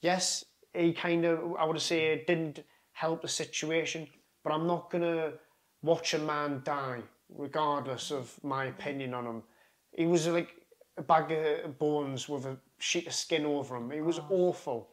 Yes, 0.00 0.44
he 0.74 0.92
kind 0.92 1.24
of, 1.24 1.54
I 1.58 1.64
would 1.64 1.80
say, 1.80 2.24
didn't 2.26 2.64
help 2.92 3.22
the 3.22 3.28
situation, 3.28 4.08
but 4.42 4.52
I'm 4.52 4.66
not 4.66 4.90
going 4.90 5.02
to 5.02 5.34
watch 5.82 6.14
a 6.14 6.18
man 6.18 6.62
die, 6.64 7.02
regardless 7.28 8.10
of 8.10 8.32
my 8.42 8.66
opinion 8.66 9.14
on 9.14 9.26
him. 9.26 9.42
He 9.92 10.06
was 10.06 10.26
like 10.26 10.54
a 10.96 11.02
bag 11.02 11.32
of 11.64 11.78
bones 11.78 12.28
with 12.28 12.46
a 12.46 12.56
sheet 12.78 13.06
of 13.06 13.14
skin 13.14 13.44
over 13.44 13.76
him. 13.76 13.90
He 13.90 14.00
was 14.00 14.18
oh. 14.18 14.26
awful. 14.30 14.88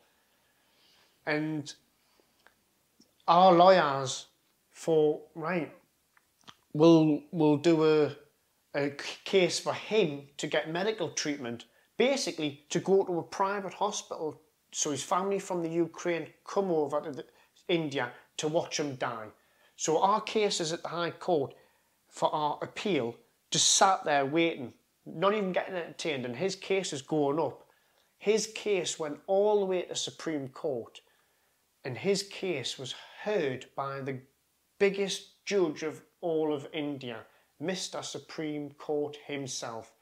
And 1.25 1.73
our 3.27 3.53
lawyers 3.53 4.27
thought, 4.73 5.21
right, 5.33 5.73
we'll, 6.73 7.21
we'll 7.31 7.57
do 7.57 7.83
a, 7.85 8.15
a 8.75 8.91
case 9.23 9.59
for 9.59 9.73
him 9.73 10.23
to 10.37 10.47
get 10.47 10.71
medical 10.71 11.09
treatment, 11.09 11.65
basically 11.97 12.65
to 12.69 12.79
go 12.79 13.03
to 13.03 13.19
a 13.19 13.23
private 13.23 13.73
hospital 13.73 14.39
so 14.75 14.91
his 14.91 15.03
family 15.03 15.39
from 15.39 15.63
the 15.63 15.69
Ukraine 15.69 16.27
come 16.45 16.69
over 16.69 16.99
to 16.99 17.11
the, 17.11 17.25
India 17.69 18.11
to 18.35 18.49
watch 18.49 18.77
him 18.77 18.95
die. 18.95 19.27
So 19.77 20.01
our 20.01 20.19
case 20.19 20.59
is 20.59 20.73
at 20.73 20.83
the 20.83 20.89
High 20.89 21.11
Court 21.11 21.53
for 22.15 22.33
our 22.33 22.57
appeal 22.61 23.15
just 23.51 23.75
sat 23.75 24.03
there 24.05 24.25
waiting, 24.25 24.73
not 25.05 25.33
even 25.33 25.51
getting 25.51 25.75
entertained, 25.75 26.25
and 26.25 26.35
his 26.35 26.55
case 26.55 26.93
is 26.93 27.01
going 27.01 27.39
up. 27.39 27.67
His 28.17 28.47
case 28.47 28.97
went 28.97 29.19
all 29.27 29.59
the 29.59 29.65
way 29.65 29.81
to 29.83 29.89
the 29.89 29.95
Supreme 29.95 30.47
Court, 30.47 31.01
and 31.83 31.97
his 31.97 32.23
case 32.23 32.79
was 32.79 32.95
heard 33.23 33.67
by 33.75 33.99
the 33.99 34.19
biggest 34.79 35.45
judge 35.45 35.83
of 35.83 36.01
all 36.21 36.53
of 36.53 36.67
India, 36.73 37.19
Mr. 37.61 38.03
Supreme 38.03 38.71
Court 38.71 39.17
himself. 39.27 39.93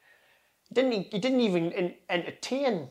He 0.70 0.76
didn't, 0.76 1.12
he 1.12 1.20
didn't 1.20 1.42
even 1.42 1.96
entertain 2.10 2.90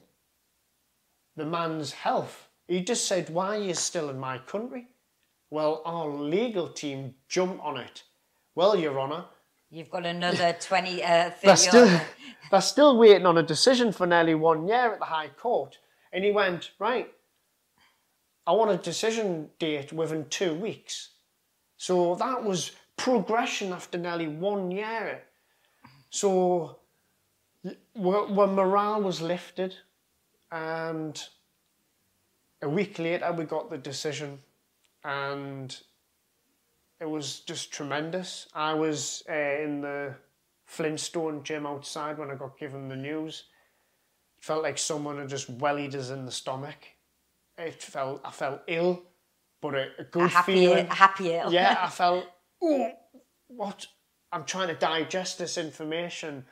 the 1.36 1.46
man's 1.46 1.92
health. 1.92 2.48
He 2.68 2.82
just 2.82 3.06
said, 3.06 3.30
Why 3.30 3.56
are 3.56 3.62
you 3.62 3.74
still 3.74 4.10
in 4.10 4.18
my 4.18 4.38
country? 4.38 4.88
Well, 5.50 5.82
our 5.84 6.08
legal 6.08 6.68
team 6.68 7.14
jumped 7.28 7.62
on 7.62 7.78
it. 7.78 8.02
Well, 8.54 8.76
Your 8.76 9.00
Honour. 9.00 9.24
You've 9.70 9.90
got 9.90 10.04
another 10.04 10.52
20, 10.60 11.02
uh, 11.02 11.30
they're, 11.42 11.56
still, 11.56 12.00
they're 12.50 12.60
still 12.60 12.98
waiting 12.98 13.26
on 13.26 13.38
a 13.38 13.42
decision 13.42 13.92
for 13.92 14.06
nearly 14.06 14.34
one 14.34 14.68
year 14.68 14.92
at 14.92 14.98
the 14.98 15.06
High 15.06 15.28
Court. 15.28 15.78
And 16.12 16.24
he 16.24 16.30
went, 16.30 16.72
Right, 16.78 17.10
I 18.46 18.52
want 18.52 18.70
a 18.70 18.76
decision 18.76 19.50
date 19.58 19.92
within 19.92 20.26
two 20.28 20.54
weeks. 20.54 21.10
So 21.76 22.14
that 22.16 22.44
was 22.44 22.72
progression 22.96 23.72
after 23.72 23.98
nearly 23.98 24.28
one 24.28 24.70
year. 24.70 25.22
So 26.10 26.80
when 27.94 28.54
morale 28.54 29.02
was 29.02 29.22
lifted, 29.22 29.74
and 30.50 31.20
a 32.60 32.68
week 32.68 32.98
later 32.98 33.32
we 33.32 33.44
got 33.44 33.70
the 33.70 33.78
decision, 33.78 34.40
and 35.04 35.76
it 37.02 37.10
was 37.10 37.40
just 37.40 37.72
tremendous. 37.72 38.46
I 38.54 38.74
was 38.74 39.24
uh, 39.28 39.32
in 39.32 39.80
the 39.80 40.14
Flintstone 40.66 41.42
gym 41.42 41.66
outside 41.66 42.16
when 42.16 42.30
I 42.30 42.36
got 42.36 42.56
given 42.56 42.88
the 42.88 42.94
news. 42.94 43.44
It 44.38 44.44
felt 44.44 44.62
like 44.62 44.78
someone 44.78 45.18
had 45.18 45.28
just 45.28 45.50
wellied 45.50 45.96
us 45.96 46.10
in 46.10 46.24
the 46.24 46.30
stomach. 46.30 46.76
It 47.58 47.82
felt 47.82 48.20
I 48.24 48.30
felt 48.30 48.60
ill, 48.68 49.02
but 49.60 49.74
a, 49.74 49.88
a 49.98 50.04
good 50.04 50.22
a 50.22 50.28
happy, 50.28 50.54
feeling. 50.54 50.86
A 50.86 50.94
happy 50.94 51.32
ill. 51.32 51.52
Yeah, 51.52 51.76
I 51.82 51.90
felt. 51.90 52.24
Oh, 52.62 52.92
what? 53.48 53.84
I'm 54.30 54.44
trying 54.44 54.68
to 54.68 54.74
digest 54.74 55.38
this 55.38 55.58
information, 55.58 56.44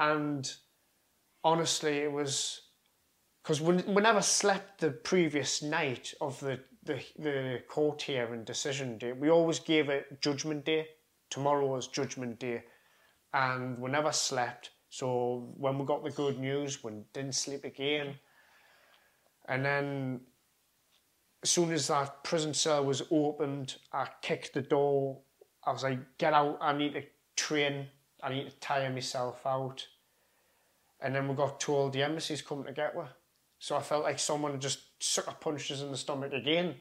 and 0.00 0.52
honestly, 1.44 1.98
it 1.98 2.10
was 2.10 2.62
because 3.42 3.60
we, 3.60 3.76
we 3.76 4.02
never 4.02 4.20
slept 4.20 4.80
the 4.80 4.90
previous 4.90 5.62
night 5.62 6.12
of 6.20 6.40
the, 6.40 6.58
the, 6.88 7.00
the 7.18 7.62
court 7.68 8.02
hearing 8.02 8.44
decision 8.44 8.98
day. 8.98 9.12
We 9.12 9.30
always 9.30 9.60
gave 9.60 9.88
it 9.88 10.20
judgment 10.20 10.64
day. 10.64 10.88
Tomorrow 11.30 11.66
was 11.66 11.86
judgment 11.86 12.40
day. 12.40 12.64
And 13.32 13.78
we 13.78 13.90
never 13.90 14.10
slept. 14.10 14.70
So 14.88 15.52
when 15.56 15.78
we 15.78 15.84
got 15.84 16.02
the 16.02 16.10
good 16.10 16.38
news, 16.38 16.82
we 16.82 16.92
didn't 17.12 17.34
sleep 17.34 17.64
again. 17.64 18.14
And 19.46 19.64
then 19.64 20.20
as 21.42 21.50
soon 21.50 21.70
as 21.72 21.88
that 21.88 22.24
prison 22.24 22.54
cell 22.54 22.84
was 22.84 23.02
opened, 23.10 23.76
I 23.92 24.08
kicked 24.22 24.54
the 24.54 24.62
door. 24.62 25.18
I 25.64 25.72
was 25.72 25.82
like, 25.82 26.00
get 26.16 26.32
out, 26.32 26.58
I 26.60 26.72
need 26.72 26.94
to 26.94 27.02
train, 27.36 27.86
I 28.22 28.30
need 28.30 28.48
to 28.48 28.56
tire 28.56 28.90
myself 28.90 29.46
out. 29.46 29.86
And 31.00 31.14
then 31.14 31.28
we 31.28 31.34
got 31.34 31.60
told 31.60 31.92
the 31.92 32.02
embassy's 32.02 32.42
coming 32.42 32.64
to 32.64 32.72
get 32.72 32.96
us. 32.96 33.10
So 33.58 33.76
I 33.76 33.82
felt 33.82 34.04
like 34.04 34.18
someone 34.18 34.58
just 34.58 34.87
sucker 34.98 35.34
punched 35.40 35.70
us 35.70 35.82
in 35.82 35.90
the 35.90 35.96
stomach 35.96 36.32
again. 36.32 36.74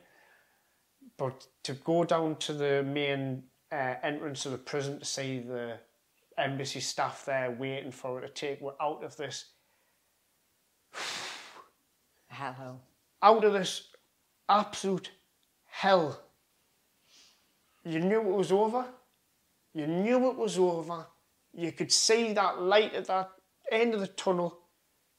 But 1.18 1.48
to 1.64 1.74
go 1.74 2.04
down 2.04 2.36
to 2.38 2.54
the 2.54 2.84
main 2.84 3.44
uh, 3.72 3.96
entrance 4.04 4.46
of 4.46 4.52
the 4.52 4.58
prison 4.58 5.00
to 5.00 5.06
see 5.06 5.40
the 5.40 5.80
embassy 6.38 6.80
staff 6.80 7.26
there 7.26 7.52
waiting 7.52 7.92
for 7.92 8.22
it 8.22 8.28
to 8.28 8.34
take 8.34 8.62
we 8.62 8.70
out 8.80 9.04
of 9.04 9.16
this. 9.18 9.46
Hell. 12.28 12.82
Out 13.24 13.44
of 13.44 13.54
this 13.54 13.90
absolute 14.48 15.12
hell. 15.66 16.22
You 17.84 18.00
knew 18.00 18.20
it 18.20 18.26
was 18.26 18.52
over. 18.52 18.86
You 19.74 19.88
knew 19.88 20.30
it 20.30 20.36
was 20.36 20.58
over. 20.58 21.06
You 21.54 21.72
could 21.72 21.92
see 21.92 22.34
that 22.34 22.62
light 22.62 22.94
at 22.94 23.08
that 23.08 23.32
end 23.72 23.94
of 23.94 24.02
the 24.02 24.08
tunnel 24.08 24.60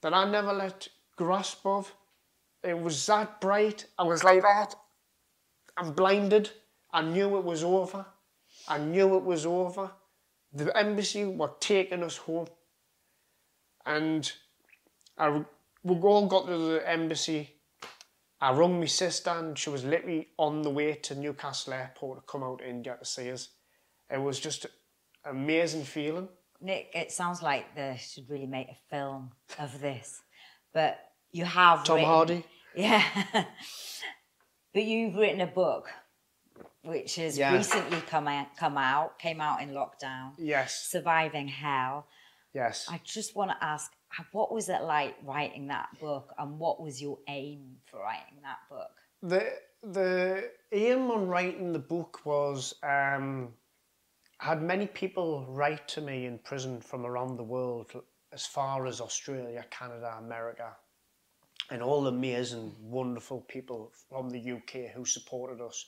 that 0.02 0.14
I 0.14 0.30
never 0.30 0.52
let 0.52 0.88
grasp 1.16 1.64
of. 1.64 1.92
It 2.62 2.78
was 2.78 3.06
that 3.06 3.40
bright. 3.40 3.86
I 3.98 4.02
was 4.02 4.24
like 4.24 4.42
that. 4.42 4.74
I'm 5.76 5.92
blinded. 5.92 6.50
I 6.92 7.02
knew 7.02 7.36
it 7.36 7.44
was 7.44 7.62
over. 7.62 8.04
I 8.66 8.78
knew 8.78 9.16
it 9.16 9.24
was 9.24 9.46
over. 9.46 9.90
The 10.52 10.76
embassy 10.76 11.24
were 11.24 11.52
taking 11.60 12.02
us 12.02 12.16
home. 12.16 12.48
And 13.86 14.30
I, 15.16 15.44
we 15.82 15.96
all 15.96 16.26
got 16.26 16.46
to 16.46 16.56
the 16.56 16.88
embassy. 16.88 17.54
I 18.40 18.52
rung 18.52 18.80
my 18.80 18.86
sister 18.86 19.30
and 19.30 19.58
she 19.58 19.70
was 19.70 19.84
literally 19.84 20.28
on 20.36 20.62
the 20.62 20.70
way 20.70 20.94
to 20.94 21.14
Newcastle 21.14 21.72
Airport 21.72 22.18
to 22.18 22.30
come 22.30 22.42
out 22.42 22.60
to 22.60 22.68
India 22.68 22.96
to 22.98 23.04
see 23.04 23.30
us. 23.30 23.48
It 24.10 24.20
was 24.20 24.38
just 24.38 24.64
an 24.64 24.70
amazing 25.30 25.84
feeling. 25.84 26.28
Nick, 26.60 26.90
it 26.94 27.12
sounds 27.12 27.42
like 27.42 27.74
they 27.74 27.98
should 28.00 28.28
really 28.28 28.46
make 28.46 28.68
a 28.68 28.76
film 28.90 29.30
of 29.58 29.80
this. 29.80 30.22
But 30.72 30.98
you 31.32 31.44
have 31.44 31.84
Tom 31.84 31.96
written, 31.96 32.10
Hardy. 32.10 32.44
Yeah. 32.76 33.02
but 34.72 34.84
you've 34.84 35.16
written 35.16 35.40
a 35.40 35.46
book 35.46 35.88
which 36.84 37.16
has 37.16 37.36
yeah. 37.36 37.54
recently 37.54 38.00
come 38.02 38.28
out, 38.28 38.56
come 38.56 38.78
out, 38.78 39.18
came 39.18 39.40
out 39.40 39.60
in 39.62 39.70
lockdown. 39.70 40.32
Yes. 40.38 40.86
Surviving 40.88 41.48
Hell. 41.48 42.06
Yes. 42.54 42.86
I 42.90 43.00
just 43.04 43.36
want 43.36 43.50
to 43.50 43.64
ask, 43.64 43.92
what 44.32 44.52
was 44.52 44.68
it 44.68 44.82
like 44.82 45.16
writing 45.22 45.68
that 45.68 45.88
book, 46.00 46.32
and 46.38 46.58
what 46.58 46.80
was 46.80 47.00
your 47.00 47.18
aim 47.28 47.76
for 47.84 48.00
writing 48.00 48.40
that 48.42 48.58
book? 48.70 48.90
The 49.22 49.52
the 49.82 50.50
aim 50.72 51.10
on 51.10 51.28
writing 51.28 51.72
the 51.72 51.78
book 51.78 52.20
was 52.24 52.74
um, 52.82 53.52
I 54.40 54.46
had 54.46 54.62
many 54.62 54.86
people 54.86 55.44
write 55.48 55.86
to 55.88 56.00
me 56.00 56.26
in 56.26 56.38
prison 56.38 56.80
from 56.80 57.04
around 57.04 57.36
the 57.36 57.44
world, 57.44 57.92
as 58.32 58.46
far 58.46 58.86
as 58.86 59.00
Australia, 59.00 59.64
Canada, 59.70 60.16
America, 60.18 60.76
and 61.70 61.82
all 61.82 62.02
the 62.02 62.10
amazing, 62.10 62.74
wonderful 62.80 63.42
people 63.42 63.92
from 64.08 64.30
the 64.30 64.52
UK 64.52 64.92
who 64.94 65.04
supported 65.04 65.62
us. 65.62 65.86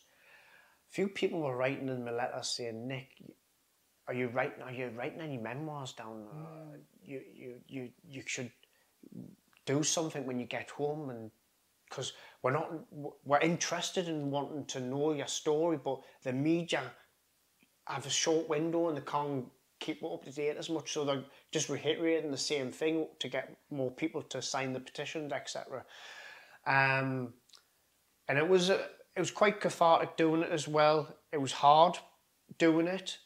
A 0.90 0.92
few 0.92 1.08
people 1.08 1.40
were 1.40 1.56
writing 1.56 1.88
in 1.88 2.04
my 2.04 2.10
letter 2.10 2.42
saying, 2.42 2.86
Nick, 2.86 3.08
are 4.06 4.14
you 4.14 4.28
writing, 4.28 4.62
are 4.62 4.72
you 4.72 4.90
writing 4.96 5.20
any 5.20 5.38
memoirs 5.38 5.92
down? 5.92 6.26
Uh, 6.32 6.76
you, 7.02 7.20
you, 7.34 7.54
you, 7.68 7.88
you 8.08 8.22
should 8.26 8.50
do 9.66 9.82
something 9.82 10.26
when 10.26 10.38
you 10.38 10.46
get 10.46 10.70
home 10.70 11.10
and 11.10 11.30
because 11.88 12.12
we're 12.42 12.52
not 12.52 12.70
we're 13.24 13.40
interested 13.40 14.08
in 14.08 14.30
wanting 14.30 14.64
to 14.64 14.80
know 14.80 15.12
your 15.12 15.26
story 15.26 15.78
but 15.82 16.00
the 16.22 16.32
media 16.32 16.82
have 17.84 18.06
a 18.06 18.10
short 18.10 18.48
window 18.48 18.88
and 18.88 18.96
they 18.96 19.02
can't 19.02 19.46
keep 19.80 20.04
up 20.04 20.24
to 20.24 20.30
date 20.30 20.56
as 20.56 20.70
much 20.70 20.92
so 20.92 21.04
they're 21.04 21.24
just 21.50 21.68
reiterating 21.68 22.30
the 22.30 22.38
same 22.38 22.70
thing 22.70 23.08
to 23.18 23.28
get 23.28 23.56
more 23.70 23.90
people 23.90 24.22
to 24.22 24.40
sign 24.40 24.72
the 24.72 24.80
petitions, 24.80 25.32
etc. 25.32 25.84
Um, 26.66 27.32
and 28.28 28.38
it 28.38 28.48
was 28.48 28.70
uh, 28.70 28.86
it 29.16 29.20
was 29.20 29.30
quite 29.30 29.60
cathartic 29.60 30.16
doing 30.16 30.42
it 30.42 30.50
as 30.50 30.68
well. 30.68 31.08
It 31.32 31.40
was 31.40 31.52
hard 31.52 31.98
doing 32.58 32.86
it. 32.86 33.18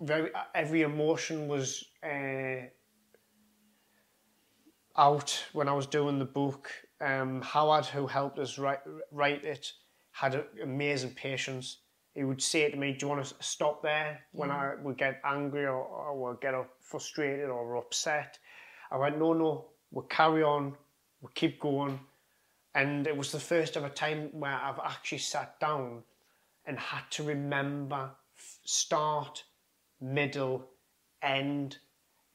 Very 0.00 0.30
every 0.54 0.82
emotion 0.82 1.48
was 1.48 1.84
uh, 2.02 2.66
out 4.96 5.44
when 5.52 5.68
I 5.68 5.72
was 5.72 5.86
doing 5.86 6.18
the 6.18 6.24
book. 6.24 6.70
Um, 7.00 7.42
Howard, 7.42 7.86
who 7.86 8.06
helped 8.06 8.38
us 8.38 8.58
write 8.58 8.80
write 9.12 9.44
it, 9.44 9.72
had 10.12 10.44
amazing 10.62 11.14
patience 11.14 11.78
he 12.18 12.24
would 12.24 12.42
say 12.42 12.68
to 12.68 12.76
me, 12.76 12.92
"Do 12.92 13.06
you 13.06 13.10
want 13.10 13.24
to 13.24 13.34
stop 13.38 13.82
there?" 13.82 14.20
When 14.32 14.50
mm. 14.50 14.58
I 14.60 14.74
would 14.82 14.98
get 14.98 15.20
angry 15.24 15.66
or, 15.66 15.82
or 15.82 16.16
would 16.18 16.40
get 16.40 16.54
frustrated 16.80 17.48
or 17.48 17.76
upset, 17.76 18.38
I 18.90 18.96
went, 18.96 19.18
"No, 19.18 19.32
no, 19.32 19.66
we'll 19.90 20.06
carry 20.06 20.42
on, 20.42 20.76
we'll 21.20 21.32
keep 21.34 21.60
going. 21.60 22.00
And 22.74 23.06
it 23.06 23.16
was 23.16 23.32
the 23.32 23.40
first 23.40 23.76
ever 23.76 23.88
time 23.88 24.30
where 24.32 24.54
I've 24.54 24.78
actually 24.78 25.18
sat 25.18 25.58
down 25.60 26.02
and 26.66 26.78
had 26.78 27.10
to 27.12 27.22
remember 27.22 28.10
start, 28.64 29.44
middle, 30.00 30.68
end. 31.22 31.78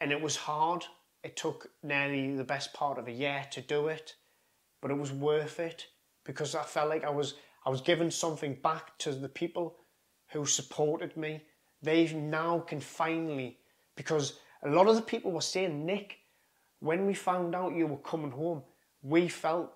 And 0.02 0.12
it 0.12 0.22
was 0.22 0.36
hard. 0.36 0.86
It 1.24 1.38
took 1.38 1.70
nearly 1.84 2.36
the 2.36 2.44
best 2.44 2.74
part 2.74 2.98
of 2.98 3.08
a 3.08 3.12
year 3.12 3.46
to 3.52 3.62
do 3.62 3.88
it, 3.88 4.16
but 4.82 4.92
it 4.92 4.98
was 4.98 5.12
worth 5.12 5.60
it 5.60 5.88
because 6.26 6.56
I 6.56 6.64
felt 6.64 6.90
like 6.90 7.04
I 7.04 7.10
was 7.10 7.36
I 7.66 7.70
was 7.70 7.82
giving 7.82 8.12
something 8.12 8.56
back 8.62 8.98
to 9.00 9.12
the 9.14 9.30
people 9.30 9.78
who 10.30 10.46
supported 10.46 11.16
me. 11.16 11.44
They 11.82 12.12
now 12.14 12.60
can 12.60 12.80
finally 12.80 13.58
because 13.96 14.40
a 14.64 14.70
lot 14.70 14.88
of 14.88 14.96
the 14.96 15.02
people 15.02 15.32
were 15.32 15.42
saying, 15.42 15.86
Nick, 15.86 16.20
when 16.80 17.06
we 17.06 17.14
found 17.14 17.56
out 17.56 17.76
you 17.76 17.88
were 17.88 17.98
coming 17.98 18.32
home, 18.32 18.64
we 19.02 19.28
felt 19.28 19.72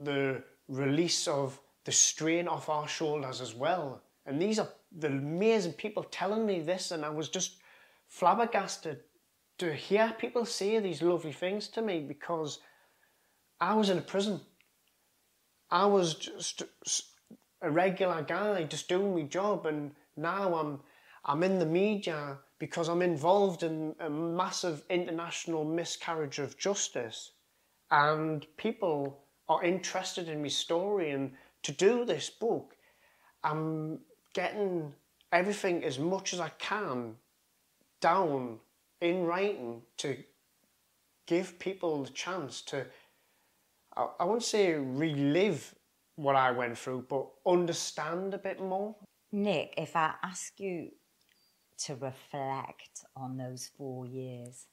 the 0.00 0.42
release 0.68 1.26
of 1.28 1.60
the 1.84 1.92
strain 1.92 2.48
off 2.48 2.68
our 2.68 2.88
shoulders 2.88 3.40
as 3.40 3.54
well. 3.54 4.02
And 4.26 4.40
these 4.40 4.58
are 4.58 4.68
the 4.96 5.08
amazing 5.08 5.72
people 5.72 6.04
telling 6.04 6.46
me 6.46 6.60
this, 6.60 6.90
and 6.90 7.04
I 7.04 7.10
was 7.10 7.28
just 7.28 7.56
flabbergasted 8.08 9.00
to 9.58 9.74
hear 9.74 10.14
people 10.18 10.44
say 10.44 10.78
these 10.78 11.02
lovely 11.02 11.32
things 11.32 11.68
to 11.68 11.82
me 11.82 12.00
because 12.00 12.60
I 13.60 13.74
was 13.74 13.90
in 13.90 13.98
a 13.98 14.02
prison. 14.02 14.40
I 15.72 15.86
was 15.86 16.14
just 16.14 16.62
a 17.62 17.70
regular 17.70 18.22
guy 18.22 18.62
just 18.64 18.90
doing 18.90 19.14
my 19.14 19.22
job, 19.22 19.64
and 19.64 19.92
now 20.18 20.54
I'm 20.54 20.80
I'm 21.24 21.42
in 21.42 21.58
the 21.58 21.66
media 21.66 22.38
because 22.58 22.90
I'm 22.90 23.00
involved 23.00 23.62
in 23.62 23.94
a 23.98 24.10
massive 24.10 24.84
international 24.90 25.64
miscarriage 25.64 26.38
of 26.38 26.58
justice, 26.58 27.32
and 27.90 28.46
people 28.58 29.24
are 29.48 29.64
interested 29.64 30.28
in 30.28 30.42
my 30.42 30.48
story. 30.48 31.10
And 31.10 31.32
to 31.62 31.72
do 31.72 32.04
this 32.04 32.28
book, 32.28 32.76
I'm 33.42 34.00
getting 34.34 34.92
everything 35.32 35.84
as 35.84 35.98
much 35.98 36.34
as 36.34 36.40
I 36.40 36.50
can 36.58 37.16
down 38.02 38.58
in 39.00 39.24
writing 39.24 39.82
to 39.98 40.18
give 41.26 41.58
people 41.58 42.04
the 42.04 42.10
chance 42.10 42.60
to, 42.62 42.86
I, 43.96 44.08
I 44.20 44.24
won't 44.24 44.42
say 44.42 44.74
relive 44.74 45.74
what 46.16 46.36
I 46.36 46.50
went 46.50 46.76
through, 46.78 47.06
but 47.08 47.26
understand 47.46 48.34
a 48.34 48.38
bit 48.38 48.60
more. 48.60 48.94
Nick, 49.32 49.74
if 49.76 49.96
I 49.96 50.14
ask 50.22 50.58
you 50.60 50.90
to 51.84 51.94
reflect 51.96 53.04
on 53.16 53.36
those 53.36 53.70
four 53.76 54.06
years, 54.06 54.66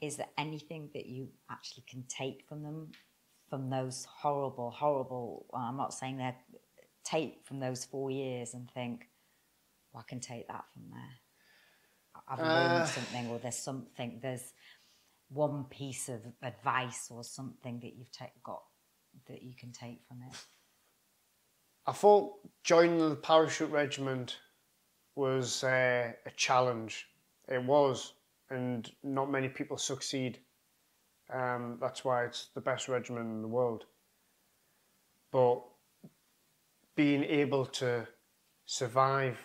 is 0.00 0.16
there 0.16 0.28
anything 0.38 0.88
that 0.94 1.06
you 1.06 1.28
actually 1.50 1.84
can 1.88 2.04
take 2.08 2.44
from 2.48 2.62
them, 2.62 2.92
from 3.48 3.68
those 3.68 4.06
horrible, 4.08 4.70
horrible, 4.70 5.46
well, 5.50 5.62
I'm 5.62 5.76
not 5.76 5.92
saying 5.92 6.18
they're, 6.18 6.36
take 7.04 7.40
from 7.44 7.60
those 7.60 7.84
four 7.84 8.10
years 8.10 8.54
and 8.54 8.70
think, 8.70 9.08
well, 9.92 10.04
I 10.06 10.08
can 10.08 10.20
take 10.20 10.46
that 10.48 10.64
from 10.72 10.82
there. 10.90 12.22
I've 12.28 12.38
learned 12.38 12.82
uh, 12.82 12.86
something, 12.86 13.28
or 13.28 13.38
there's 13.38 13.58
something, 13.58 14.20
there's 14.22 14.52
one 15.30 15.64
piece 15.70 16.08
of 16.08 16.20
advice 16.42 17.08
or 17.10 17.22
something 17.24 17.80
that 17.80 17.94
you've 17.96 18.10
got 18.42 18.62
that 19.28 19.42
you 19.42 19.54
can 19.54 19.72
take 19.72 20.00
from 20.06 20.18
it. 20.28 20.36
I 21.86 21.92
thought 21.92 22.34
joining 22.62 22.98
the 22.98 23.16
parachute 23.16 23.70
regiment 23.70 24.38
was 25.14 25.64
uh, 25.64 26.12
a 26.26 26.30
challenge. 26.36 27.06
It 27.48 27.62
was, 27.62 28.14
and 28.50 28.90
not 29.02 29.30
many 29.30 29.48
people 29.48 29.78
succeed. 29.78 30.38
Um, 31.32 31.78
that's 31.80 32.04
why 32.04 32.24
it's 32.24 32.48
the 32.54 32.60
best 32.60 32.88
regiment 32.88 33.26
in 33.26 33.42
the 33.42 33.48
world. 33.48 33.84
But 35.32 35.62
being 36.96 37.24
able 37.24 37.66
to 37.66 38.06
survive 38.66 39.38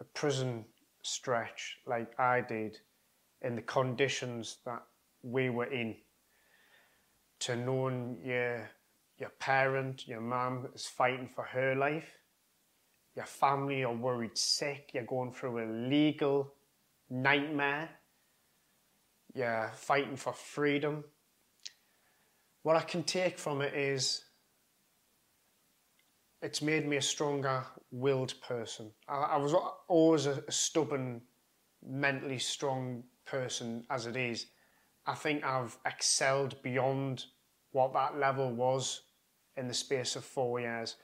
a 0.00 0.04
prison 0.04 0.64
stretch 1.02 1.78
like 1.86 2.18
I 2.18 2.40
did 2.40 2.78
in 3.42 3.54
the 3.54 3.62
conditions 3.62 4.58
that 4.64 4.82
we 5.22 5.50
were 5.50 5.66
in, 5.66 5.96
to 7.40 7.56
knowing 7.56 8.18
your, 8.24 8.70
your 9.18 9.30
parent, 9.38 10.06
your 10.06 10.20
mum 10.20 10.68
is 10.74 10.86
fighting 10.86 11.28
for 11.34 11.44
her 11.44 11.74
life, 11.74 12.08
your 13.16 13.26
family 13.26 13.84
are 13.84 13.94
worried 13.94 14.36
sick, 14.36 14.90
you're 14.94 15.04
going 15.04 15.32
through 15.32 15.64
a 15.64 15.66
legal 15.88 16.54
nightmare, 17.08 17.88
you're 19.34 19.72
fighting 19.74 20.16
for 20.16 20.32
freedom. 20.32 21.04
What 22.62 22.76
I 22.76 22.82
can 22.82 23.02
take 23.02 23.38
from 23.38 23.62
it 23.62 23.74
is 23.74 24.24
it's 26.42 26.62
made 26.62 26.86
me 26.86 26.96
a 26.96 27.02
stronger 27.02 27.64
willed 27.90 28.34
person. 28.40 28.90
I, 29.08 29.14
I 29.14 29.36
was 29.36 29.54
always 29.88 30.26
a, 30.26 30.42
a 30.46 30.52
stubborn, 30.52 31.22
mentally 31.86 32.38
strong 32.38 33.04
person 33.26 33.84
as 33.90 34.06
it 34.06 34.16
is. 34.16 34.46
I 35.10 35.14
think 35.14 35.44
I've 35.44 35.76
excelled 35.84 36.62
beyond 36.62 37.24
what 37.72 37.92
that 37.94 38.18
level 38.18 38.50
was 38.52 39.02
in 39.56 39.68
the 39.68 39.74
space 39.74 40.16
of 40.16 40.24
four 40.24 40.60
years 40.60 40.96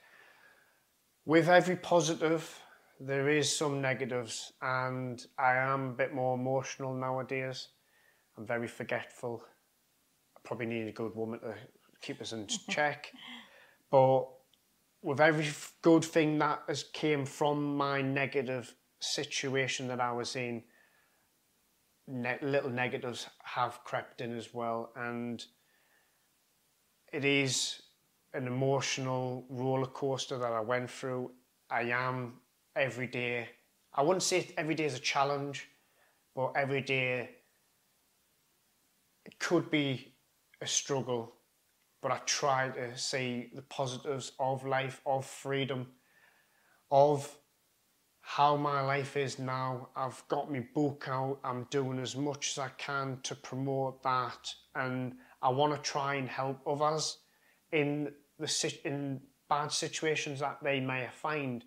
with 1.27 1.49
every 1.49 1.75
positive, 1.75 2.57
there 3.01 3.27
is 3.27 3.53
some 3.53 3.81
negatives, 3.81 4.53
and 4.61 5.23
I 5.37 5.55
am 5.55 5.89
a 5.89 5.93
bit 5.93 6.13
more 6.13 6.35
emotional 6.35 6.93
nowadays. 6.93 7.67
I'm 8.37 8.45
very 8.45 8.69
forgetful. 8.69 9.43
I 10.37 10.39
probably 10.45 10.67
need 10.67 10.87
a 10.87 10.93
good 10.93 11.13
woman 11.13 11.41
to 11.41 11.53
keep 12.01 12.21
us 12.21 12.31
in 12.31 12.47
check. 12.69 13.11
But 13.91 14.23
with 15.01 15.19
every 15.19 15.49
good 15.81 16.05
thing 16.05 16.37
that 16.39 16.61
has 16.69 16.85
came 16.93 17.25
from 17.25 17.75
my 17.75 18.01
negative 18.01 18.73
situation 19.01 19.89
that 19.89 19.99
I 19.99 20.13
was 20.13 20.37
in, 20.37 20.63
ne- 22.07 22.39
little 22.41 22.69
negatives 22.69 23.27
have 23.43 23.83
crept 23.83 24.21
in 24.21 24.35
as 24.35 24.53
well, 24.53 24.91
and 24.95 25.45
it 27.11 27.25
is 27.25 27.81
an 28.33 28.47
emotional 28.47 29.45
roller 29.49 29.87
coaster 29.87 30.37
that 30.37 30.51
I 30.51 30.59
went 30.59 30.89
through. 30.89 31.31
I 31.69 31.83
am 31.83 32.39
every 32.75 33.07
day. 33.07 33.49
I 33.93 34.01
wouldn't 34.01 34.23
say 34.23 34.53
every 34.57 34.75
day 34.75 34.85
is 34.85 34.95
a 34.95 34.99
challenge, 34.99 35.67
but 36.35 36.53
every 36.55 36.81
day 36.81 37.29
it 39.25 39.39
could 39.39 39.69
be 39.71 40.13
a 40.61 40.67
struggle. 40.67 41.33
But 42.01 42.11
I 42.11 42.19
try 42.25 42.69
to 42.69 42.97
see 42.97 43.49
the 43.53 43.63
positives 43.63 44.33
of 44.39 44.65
life, 44.65 45.01
of 45.05 45.25
freedom, 45.25 45.87
of 46.91 47.37
how 48.29 48.57
my 48.57 48.81
life 48.81 49.15
is 49.15 49.39
now. 49.39 49.87
I've 49.95 50.21
got 50.27 50.51
my 50.51 50.59
book 50.75 51.05
out. 51.07 51.39
I'm 51.45 51.65
doing 51.69 51.97
as 51.97 52.13
much 52.17 52.51
as 52.51 52.59
I 52.59 52.67
can 52.77 53.19
to 53.23 53.33
promote 53.33 54.03
that, 54.03 54.53
and 54.75 55.13
I 55.41 55.47
want 55.47 55.73
to 55.73 55.81
try 55.89 56.15
and 56.15 56.27
help 56.27 56.59
others 56.67 57.19
in 57.71 58.11
the 58.37 58.79
in 58.83 59.21
bad 59.49 59.71
situations 59.71 60.41
that 60.41 60.57
they 60.61 60.81
may 60.81 61.07
find. 61.13 61.63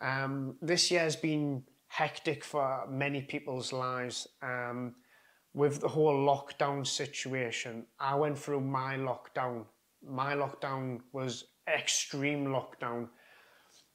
Um, 0.00 0.54
this 0.62 0.88
year 0.88 1.00
has 1.00 1.16
been 1.16 1.64
hectic 1.88 2.44
for 2.44 2.86
many 2.88 3.20
people's 3.20 3.72
lives. 3.72 4.28
Um, 4.40 4.94
with 5.52 5.80
the 5.80 5.88
whole 5.88 6.14
lockdown 6.14 6.86
situation, 6.86 7.86
I 7.98 8.14
went 8.14 8.38
through 8.38 8.60
my 8.60 8.96
lockdown. 8.96 9.64
My 10.08 10.34
lockdown 10.34 11.00
was 11.12 11.48
extreme 11.66 12.46
lockdown. 12.46 13.08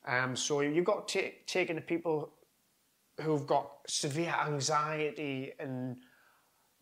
Um, 0.06 0.36
so 0.36 0.62
you've 0.62 0.86
got 0.86 1.08
t- 1.08 1.36
taking 1.46 1.76
the 1.76 1.82
people 1.82 2.34
who've 3.22 3.48
got 3.48 3.70
severe 3.88 4.36
anxiety 4.46 5.54
and 5.60 5.98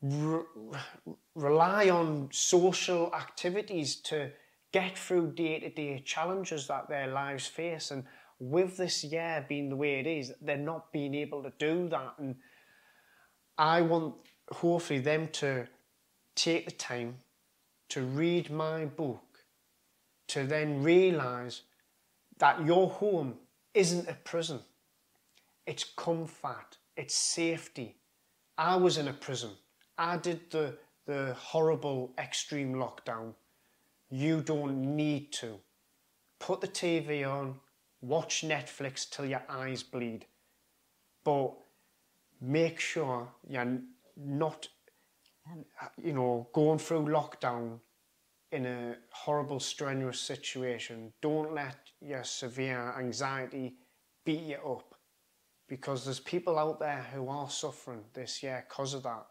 re- 0.01 0.43
rely 1.35 1.89
on 1.89 2.29
social 2.31 3.13
activities 3.13 3.97
to 3.97 4.31
get 4.71 4.97
through 4.97 5.33
day 5.33 5.59
to 5.59 5.69
day 5.69 6.01
challenges 6.05 6.67
that 6.67 6.89
their 6.89 7.07
lives 7.07 7.47
face. 7.47 7.91
And 7.91 8.05
with 8.39 8.77
this 8.77 9.03
year 9.03 9.45
being 9.47 9.69
the 9.69 9.75
way 9.75 9.99
it 9.99 10.07
is, 10.07 10.33
they're 10.41 10.57
not 10.57 10.91
being 10.91 11.13
able 11.13 11.43
to 11.43 11.53
do 11.59 11.89
that. 11.89 12.13
And 12.17 12.35
I 13.57 13.81
want, 13.81 14.15
hopefully, 14.51 14.99
them 14.99 15.27
to 15.33 15.67
take 16.35 16.65
the 16.65 16.71
time 16.71 17.17
to 17.89 18.01
read 18.01 18.49
my 18.49 18.85
book, 18.85 19.43
to 20.29 20.45
then 20.45 20.81
realize 20.81 21.63
that 22.41 22.65
your 22.65 22.89
home 22.89 23.35
isn't 23.75 24.09
a 24.09 24.15
prison, 24.15 24.59
it's 25.67 25.83
comfort, 25.83 26.77
it's 26.97 27.15
safety. 27.15 27.95
I 28.57 28.75
was 28.75 28.97
in 28.97 29.07
a 29.07 29.13
prison. 29.13 29.51
I 29.95 30.17
did 30.17 30.49
the, 30.49 30.75
the 31.05 31.35
horrible 31.35 32.13
extreme 32.17 32.73
lockdown. 32.73 33.35
You 34.09 34.41
don't 34.41 34.95
need 34.95 35.31
to. 35.33 35.59
Put 36.39 36.61
the 36.61 36.67
TV 36.67 37.29
on, 37.31 37.59
watch 38.01 38.43
Netflix 38.43 39.07
till 39.07 39.25
your 39.25 39.43
eyes 39.47 39.83
bleed. 39.83 40.25
But 41.23 41.53
make 42.41 42.79
sure 42.79 43.29
you're 43.47 43.77
not 44.17 44.67
um. 45.47 45.63
you 46.03 46.13
know, 46.13 46.47
going 46.53 46.79
through 46.79 47.05
lockdown 47.05 47.79
in 48.51 48.65
a 48.65 48.95
horrible, 49.11 49.59
strenuous 49.59 50.19
situation, 50.19 51.13
don't 51.21 51.53
let 51.53 51.80
your 52.01 52.23
severe 52.23 52.93
anxiety 52.97 53.75
beat 54.25 54.41
you 54.41 54.57
up 54.57 54.95
because 55.67 56.03
there's 56.03 56.19
people 56.19 56.57
out 56.59 56.79
there 56.79 57.05
who 57.13 57.29
are 57.29 57.49
suffering 57.49 58.03
this 58.13 58.43
year 58.43 58.65
because 58.67 58.93
of 58.93 59.03
that. 59.03 59.25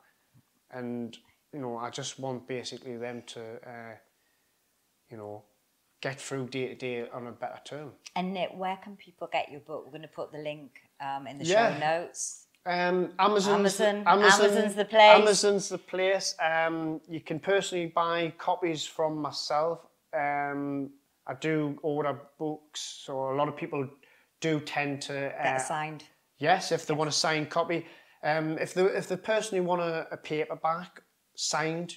And, 0.71 1.17
you 1.53 1.61
know, 1.61 1.77
I 1.77 1.91
just 1.91 2.19
want 2.19 2.47
basically 2.49 2.97
them 2.97 3.23
to, 3.29 3.41
uh, 3.69 3.95
you 5.11 5.17
know, 5.17 5.45
get 6.01 6.19
through 6.21 6.49
day 6.49 6.69
to 6.69 6.75
day 6.75 7.07
on 7.13 7.27
a 7.27 7.33
better 7.33 7.61
term. 7.65 7.93
And 8.17 8.33
Nick, 8.33 8.51
where 8.55 8.79
can 8.83 8.97
people 8.97 9.29
get 9.31 9.51
your 9.51 9.61
book? 9.61 9.83
We're 9.85 9.91
going 9.91 10.03
to 10.03 10.09
put 10.09 10.33
the 10.33 10.39
link 10.39 10.81
um, 11.01 11.27
in 11.27 11.39
the 11.39 11.45
Yeah. 11.45 11.75
show 11.75 11.79
notes. 11.79 12.47
Um, 12.67 13.13
Amazon's, 13.19 13.81
Amazon- 13.81 14.05
Amazon, 14.07 14.41
Amazon's 14.47 14.75
the 14.75 14.85
place. 14.85 15.21
Amazon's 15.21 15.69
the 15.71 15.79
place. 15.79 16.35
Um, 16.41 17.01
you 17.09 17.21
can 17.21 17.41
personally 17.41 17.87
buy 17.87 18.33
copies 18.39 18.85
from 18.85 19.17
myself. 19.17 19.81
Um, 20.17 20.91
I 21.31 21.35
do 21.35 21.79
order 21.83 22.19
books, 22.39 22.81
so 23.05 23.13
a 23.33 23.37
lot 23.41 23.49
of 23.49 23.57
people 23.57 23.89
do 24.41 24.59
tend 24.61 25.03
to. 25.03 25.13
Get 25.13 25.57
Uh, 25.57 25.59
signed. 25.59 26.03
yes, 26.39 26.73
if 26.73 26.87
they 26.87 26.95
want 26.95 27.09
a 27.09 27.13
signed 27.13 27.49
copy. 27.51 27.87
Um, 28.23 28.59
if 28.59 28.75
the 28.75 28.85
if 29.01 29.07
the 29.07 29.17
person 29.17 29.59
who 29.59 29.65
want 29.65 29.81
a, 29.81 30.09
a 30.13 30.17
paperback 30.17 31.03
signed, 31.37 31.91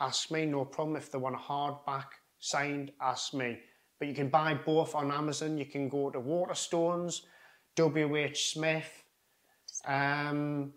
ask 0.00 0.30
me. 0.30 0.46
No 0.46 0.64
problem. 0.64 0.96
If 0.96 1.10
they 1.10 1.18
want 1.18 1.34
a 1.36 1.38
hardback 1.38 2.08
signed, 2.38 2.92
ask 3.00 3.34
me. 3.34 3.60
But 3.98 4.08
you 4.08 4.14
can 4.14 4.28
buy 4.30 4.54
both 4.54 4.94
on 4.94 5.12
Amazon. 5.12 5.58
You 5.58 5.66
can 5.66 5.88
go 5.88 6.10
to 6.10 6.20
Waterstones, 6.20 7.22
WH 7.76 8.36
Smith. 8.36 9.04
Um, 9.84 10.72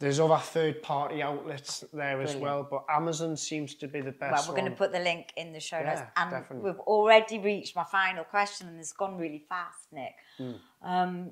there's 0.00 0.18
other 0.20 0.36
third 0.38 0.82
party 0.82 1.22
outlets 1.22 1.84
there 1.92 2.20
as 2.20 2.34
well, 2.36 2.66
but 2.68 2.84
Amazon 2.88 3.36
seems 3.36 3.74
to 3.76 3.88
be 3.88 4.00
the 4.00 4.12
best. 4.12 4.46
Well, 4.48 4.54
we're 4.54 4.60
going 4.60 4.70
to 4.72 4.76
put 4.76 4.92
the 4.92 4.98
link 5.00 5.32
in 5.36 5.52
the 5.52 5.60
show 5.60 5.78
notes. 5.82 6.00
Yeah, 6.00 6.08
And 6.16 6.30
definitely. 6.30 6.70
we've 6.70 6.80
already 6.80 7.38
reached 7.38 7.76
my 7.76 7.84
final 7.84 8.24
question, 8.24 8.68
and 8.68 8.78
it's 8.78 8.92
gone 8.92 9.16
really 9.16 9.44
fast, 9.48 9.86
Nick. 9.92 10.14
Hmm. 10.36 10.52
Um, 10.82 11.30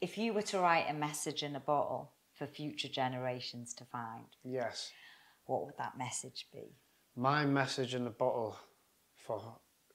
if 0.00 0.16
you 0.18 0.32
were 0.32 0.42
to 0.42 0.58
write 0.58 0.86
a 0.88 0.94
message 0.94 1.42
in 1.42 1.54
a 1.56 1.60
bottle 1.60 2.12
for 2.34 2.46
future 2.46 2.88
generations 2.88 3.74
to 3.74 3.84
find, 3.84 4.24
Yes. 4.44 4.90
what 5.44 5.64
would 5.66 5.76
that 5.78 5.96
message 5.98 6.48
be? 6.52 6.76
My 7.14 7.44
message 7.46 7.94
in 7.94 8.04
the 8.04 8.10
bottle 8.10 8.56
for 9.14 9.42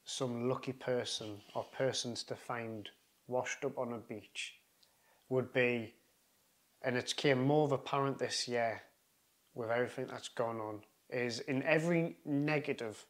some 0.04 0.50
lucky 0.50 0.74
person 0.74 1.42
or 1.56 1.64
persons 1.76 2.24
to 2.24 2.36
find 2.36 2.90
washed 3.28 3.64
up 3.64 3.78
on 3.78 3.94
a 3.94 3.98
beach 3.98 4.56
would 5.30 5.54
be, 5.54 5.94
and 6.84 6.98
it's 6.98 7.14
came 7.14 7.42
more 7.44 7.72
apparent 7.74 8.18
this 8.18 8.48
year 8.48 8.82
with 9.54 9.70
everything 9.70 10.08
that's 10.08 10.30
gone 10.30 10.60
on, 10.60 10.82
is 11.10 11.40
in 11.42 11.62
every 11.64 12.18
negative, 12.26 13.06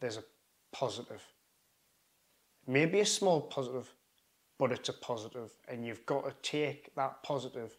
there's 0.00 0.16
a 0.16 0.24
positive. 0.72 1.22
Maybe 2.66 3.00
a 3.00 3.06
small 3.06 3.40
positive, 3.40 3.92
but 4.58 4.72
it's 4.72 4.88
a 4.88 4.94
positive, 4.94 5.50
and 5.68 5.86
you've 5.86 6.06
got 6.06 6.24
to 6.24 6.34
take 6.48 6.94
that 6.94 7.22
positive 7.22 7.76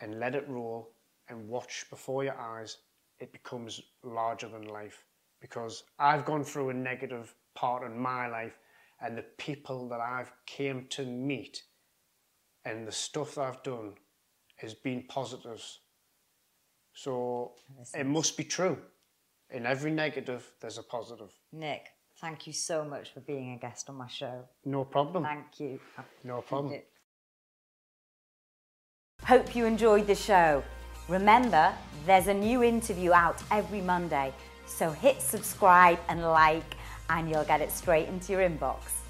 and 0.00 0.18
let 0.18 0.34
it 0.34 0.48
roll 0.48 0.94
and 1.28 1.48
watch 1.48 1.86
before 1.90 2.24
your 2.24 2.38
eyes, 2.38 2.78
it 3.20 3.32
becomes 3.32 3.80
larger 4.02 4.48
than 4.48 4.68
life. 4.68 5.04
Because 5.40 5.84
I've 5.98 6.24
gone 6.24 6.44
through 6.44 6.70
a 6.70 6.74
negative 6.74 7.34
part 7.54 7.84
in 7.84 7.98
my 7.98 8.28
life, 8.28 8.58
and 9.00 9.16
the 9.16 9.24
people 9.38 9.88
that 9.88 10.00
I've 10.00 10.32
came 10.46 10.86
to 10.90 11.04
meet 11.04 11.62
and 12.64 12.86
the 12.86 12.92
stuff 12.92 13.34
that 13.34 13.42
I've 13.42 13.62
done 13.62 13.94
has 14.56 14.74
been 14.74 15.04
positives. 15.08 15.80
So 16.94 17.52
it 17.94 18.06
must 18.06 18.36
be 18.36 18.44
true. 18.44 18.78
In 19.50 19.66
every 19.66 19.90
negative, 19.90 20.50
there's 20.60 20.78
a 20.78 20.82
positive. 20.82 21.30
Nick, 21.52 21.88
thank 22.20 22.46
you 22.46 22.52
so 22.52 22.84
much 22.84 23.12
for 23.12 23.20
being 23.20 23.52
a 23.54 23.58
guest 23.58 23.90
on 23.90 23.96
my 23.96 24.08
show. 24.08 24.44
No 24.64 24.84
problem. 24.84 25.24
Thank 25.24 25.60
you. 25.60 25.80
No 26.24 26.40
problem. 26.42 26.80
Hope 29.24 29.54
you 29.54 29.66
enjoyed 29.66 30.06
the 30.06 30.14
show. 30.14 30.64
Remember, 31.08 31.72
there's 32.06 32.28
a 32.28 32.34
new 32.34 32.62
interview 32.62 33.12
out 33.12 33.42
every 33.50 33.80
Monday, 33.80 34.32
so 34.66 34.90
hit 34.90 35.20
subscribe 35.20 35.98
and 36.08 36.22
like, 36.22 36.76
and 37.10 37.28
you'll 37.28 37.44
get 37.44 37.60
it 37.60 37.70
straight 37.70 38.08
into 38.08 38.32
your 38.32 38.40
inbox. 38.40 39.01